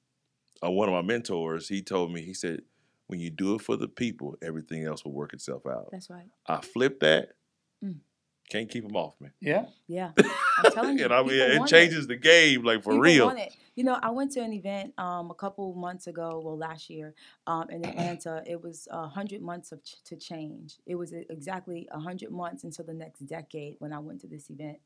[0.63, 2.61] uh, one of my mentors, he told me, he said,
[3.07, 5.89] when you do it for the people, everything else will work itself out.
[5.91, 6.27] That's right.
[6.47, 7.29] I flipped that.
[7.83, 7.97] Mm.
[8.49, 9.29] Can't keep them off me.
[9.41, 9.65] Yeah.
[9.87, 10.11] Yeah.
[10.63, 11.05] I'm telling you.
[11.05, 13.25] and I mean, it want changes the game, like for People real.
[13.25, 13.55] want it.
[13.75, 17.13] You know, I went to an event um, a couple months ago, well, last year,
[17.47, 18.43] um, in Atlanta.
[18.45, 20.75] It was a hundred months of ch- to change.
[20.85, 24.49] It was exactly a hundred months until the next decade when I went to this
[24.49, 24.77] event.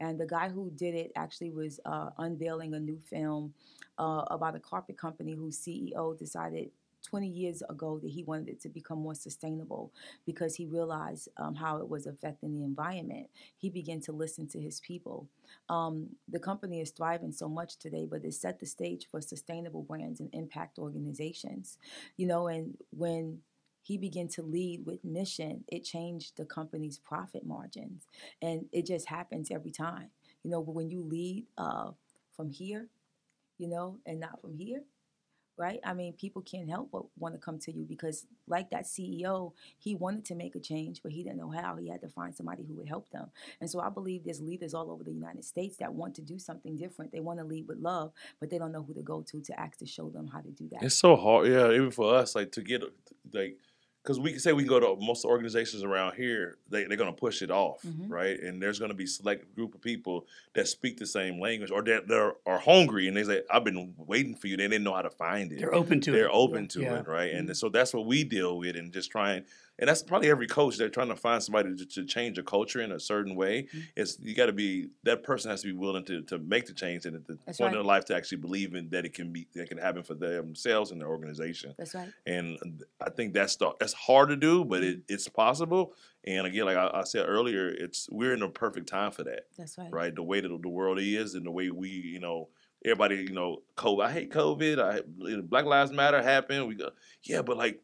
[0.00, 3.52] And the guy who did it actually was uh, unveiling a new film
[3.98, 6.70] uh, about a carpet company whose CEO decided
[7.12, 9.92] 20 years ago that he wanted it to become more sustainable
[10.24, 13.28] because he realized um, how it was affecting the environment.
[13.58, 15.28] He began to listen to his people.
[15.68, 19.82] Um, the company is thriving so much today, but it set the stage for sustainable
[19.82, 21.76] brands and impact organizations.
[22.16, 23.40] You know, and when
[23.82, 28.06] he began to lead with mission, it changed the company's profit margins.
[28.40, 30.08] And it just happens every time.
[30.44, 31.90] You know, when you lead uh,
[32.34, 32.88] from here,
[33.58, 34.84] you know, and not from here,
[35.56, 35.80] right?
[35.84, 39.52] I mean, people can't help but want to come to you because, like that CEO,
[39.78, 41.76] he wanted to make a change, but he didn't know how.
[41.76, 43.30] He had to find somebody who would help them.
[43.60, 46.38] And so I believe there's leaders all over the United States that want to do
[46.38, 47.12] something different.
[47.12, 49.60] They want to lead with love, but they don't know who to go to to
[49.60, 50.82] ask to show them how to do that.
[50.82, 51.70] It's so hard, yeah.
[51.70, 52.82] Even for us, like to get
[53.32, 53.58] like,
[54.02, 57.12] because we can say we can go to most organizations around here, they they're gonna
[57.12, 58.10] push it off, Mhm.
[58.10, 58.38] right?
[58.40, 62.08] And there's gonna be select group of people that speak the same language or that
[62.08, 65.02] that are, hungry, and they say, "I've been waiting for you." They didn't know how
[65.02, 65.58] to find it.
[65.60, 66.14] They're open to it.
[66.14, 66.32] they're it.
[66.32, 67.00] open to Yeah.
[67.00, 67.30] it, right?
[67.32, 67.48] Mm-hmm.
[67.48, 69.44] And so that's what we deal with, and just trying.
[69.78, 70.76] And that's probably every coach.
[70.76, 73.62] They're trying to find somebody to, to change a culture in a certain way.
[73.62, 73.80] Mm-hmm.
[73.96, 76.74] It's you got to be that person has to be willing to to make the
[76.74, 79.14] change and at the That's point in their life to actually believe in that it
[79.14, 81.74] can be that can happen for themselves and their organization.
[81.78, 82.12] That's right.
[82.26, 85.94] And I think that's the, that's hard to do, but it, it's possible.
[86.24, 89.46] And again, like I, I said earlier, it's we're in a perfect time for that
[89.58, 89.92] That's right.
[89.92, 90.14] right?
[90.14, 92.48] The way that the world is and the way we, you know,
[92.84, 94.04] everybody, you know, COVID.
[94.04, 94.78] I hate COVID.
[94.78, 96.68] I Black Lives Matter happened.
[96.68, 96.90] We go,
[97.22, 97.80] yeah, but like,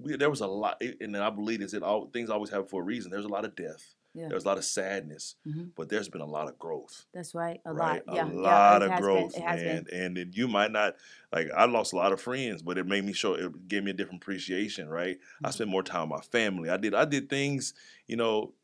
[0.00, 1.74] we, there was a lot, and I believe this.
[1.74, 3.10] It all things always happen for a reason.
[3.10, 3.95] There's a lot of death.
[4.16, 4.28] Yeah.
[4.28, 5.72] There's a lot of sadness, Mhm.
[5.76, 7.04] but there's been a lot of growth.
[7.12, 7.60] That's right.
[7.66, 8.16] A right, lot.
[8.16, 8.28] Yeah.
[8.30, 9.84] a yeah, lot it of has growth, Been, it has man.
[9.84, 9.94] been.
[10.00, 10.96] And then you might not
[11.32, 11.48] like.
[11.54, 13.34] I lost a lot of friends, but it made me show.
[13.34, 14.88] It gave me a different appreciation.
[14.88, 15.52] Right, I Mhm.
[15.52, 16.70] spent more time with my family.
[16.70, 16.94] I did.
[16.94, 17.74] I did things,
[18.06, 18.54] you know.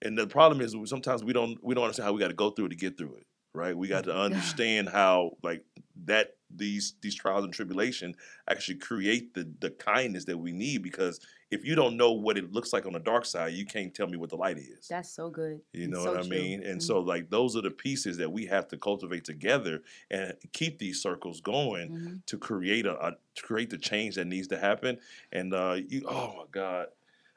[0.00, 2.50] And the problem is sometimes we don't we don't understand how we got to go
[2.50, 3.26] through it to get through it.
[3.54, 5.64] Right, we got to understand how like
[6.04, 8.14] that these these trials and tribulation
[8.48, 11.20] actually create the the kindness that we need because
[11.52, 14.06] if you don't know what it looks like on the dark side, you can't tell
[14.06, 14.88] me what the light is.
[14.88, 15.60] That's so good.
[15.72, 16.30] You know so what I true.
[16.30, 16.62] mean?
[16.62, 16.82] And Mhm.
[16.82, 21.00] so like those are the pieces that we have to cultivate together and keep these
[21.02, 22.26] circles going Mhm.
[22.26, 24.98] to create a, a to create the change that needs to happen.
[25.30, 26.86] And uh you oh my God.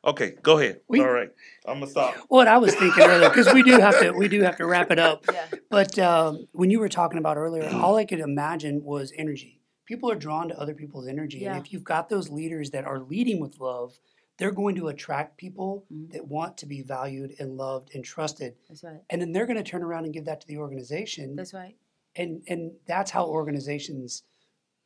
[0.06, 0.82] Okay, go ahead.
[0.88, 1.32] We- All right.
[1.66, 2.16] I'm gonna stop.
[2.28, 4.92] What I was thinking earlier, because we do have to, we do have to wrap
[4.92, 5.26] it up.
[5.34, 5.48] Yeah.
[5.70, 9.60] But um, when you were talking about earlier, all I could imagine was energy.
[9.86, 11.56] People are drawn to other people's energy, Yeah.
[11.56, 14.00] and if you've got those leaders that are leading with love,
[14.38, 16.12] they're going to attract people Mhm.
[16.12, 19.02] that want to be valued and loved and trusted, That's right.
[19.10, 21.76] and then they're going to turn around and give that to the organization, That's right.
[22.16, 24.24] and and that's how organizations.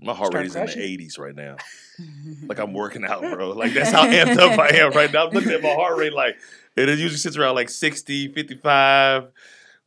[0.02, 1.58] My heart rate is in the 80s right now.
[2.48, 3.50] Like I'm working out, bro.
[3.52, 5.28] Like that's how amped up I am right now.
[5.28, 6.38] I'm looking at my heart rate like
[6.78, 9.32] it usually sits around like 60, 55.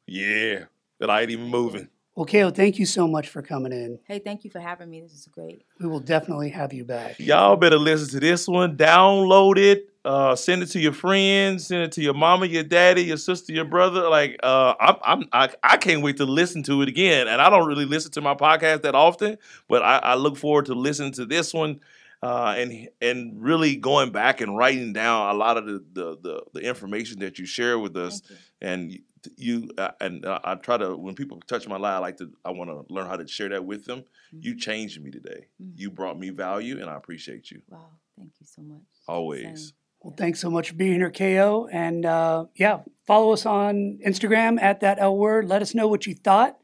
[0.06, 0.64] Yeah.
[1.00, 1.88] And I ain't even moving.
[2.14, 3.98] Well, Kale, thank you so much for coming in.
[4.06, 5.00] hey, thank you for having me.
[5.00, 5.64] This is great.
[5.80, 7.18] We will definitely have you back.
[7.18, 8.76] Y'all better listen to this one.
[8.76, 9.88] Download it.
[10.04, 11.68] Uh, send it to your friends.
[11.68, 14.10] Send it to your mama, your daddy, your sister, your brother.
[14.10, 17.28] Like, uh, I'm, I'm, I, I can't wait to listen to it again.
[17.28, 20.66] And I don't really listen to my podcast that often, but I, I look forward
[20.66, 21.80] to listening to this one.
[22.24, 26.42] Uh, and and really going back and writing down a lot of the the, the,
[26.52, 28.36] the information that you share with us, you.
[28.60, 28.98] and
[29.36, 32.16] you, you uh, and uh, I try to when people touch my life, I like
[32.18, 34.04] to I want to learn how to share that with them.
[34.32, 35.46] You changed me today.
[35.62, 35.72] Mhm.
[35.76, 37.90] You brought me value, and I appreciate you Wow.
[38.16, 38.82] Thank you so much.
[39.08, 39.66] always.
[39.68, 39.76] Same.
[40.00, 41.68] Well, thanks so much for being here, KO.
[41.72, 45.48] And uh, yeah, follow us on Instagram at that L word.
[45.48, 46.58] Let us know what you thought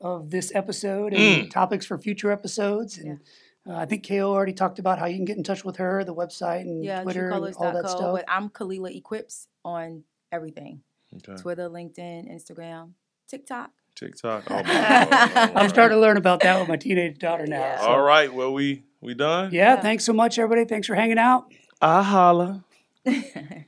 [0.00, 2.98] of this episode and topics for future episodes.
[2.98, 3.20] And
[3.66, 6.02] uh, I think KO already talked about how you can get in touch with her,
[6.04, 7.88] the website and Yeah, Twitter and all that trucolors.co.
[7.96, 8.12] stuff.
[8.12, 10.82] But I'm Khalilah Equips on everything
[11.16, 11.40] Okay.
[11.40, 12.90] Twitter, LinkedIn, Instagram,
[13.28, 13.70] TikTok.
[13.94, 14.44] TikTok.
[14.50, 15.04] Oh, my
[15.36, 15.56] Lord.
[15.56, 17.60] I'm starting to learn about that with my teenage daughter now.
[17.60, 17.80] Yeah.
[17.80, 18.32] so- All right.
[18.32, 19.50] Well, we we done.
[19.52, 19.80] Yeah, Yeah.
[19.80, 20.66] thanks so much, everybody.
[20.66, 21.52] Thanks for hanging out.
[21.80, 22.64] I holla.
[23.04, 23.64] Bye.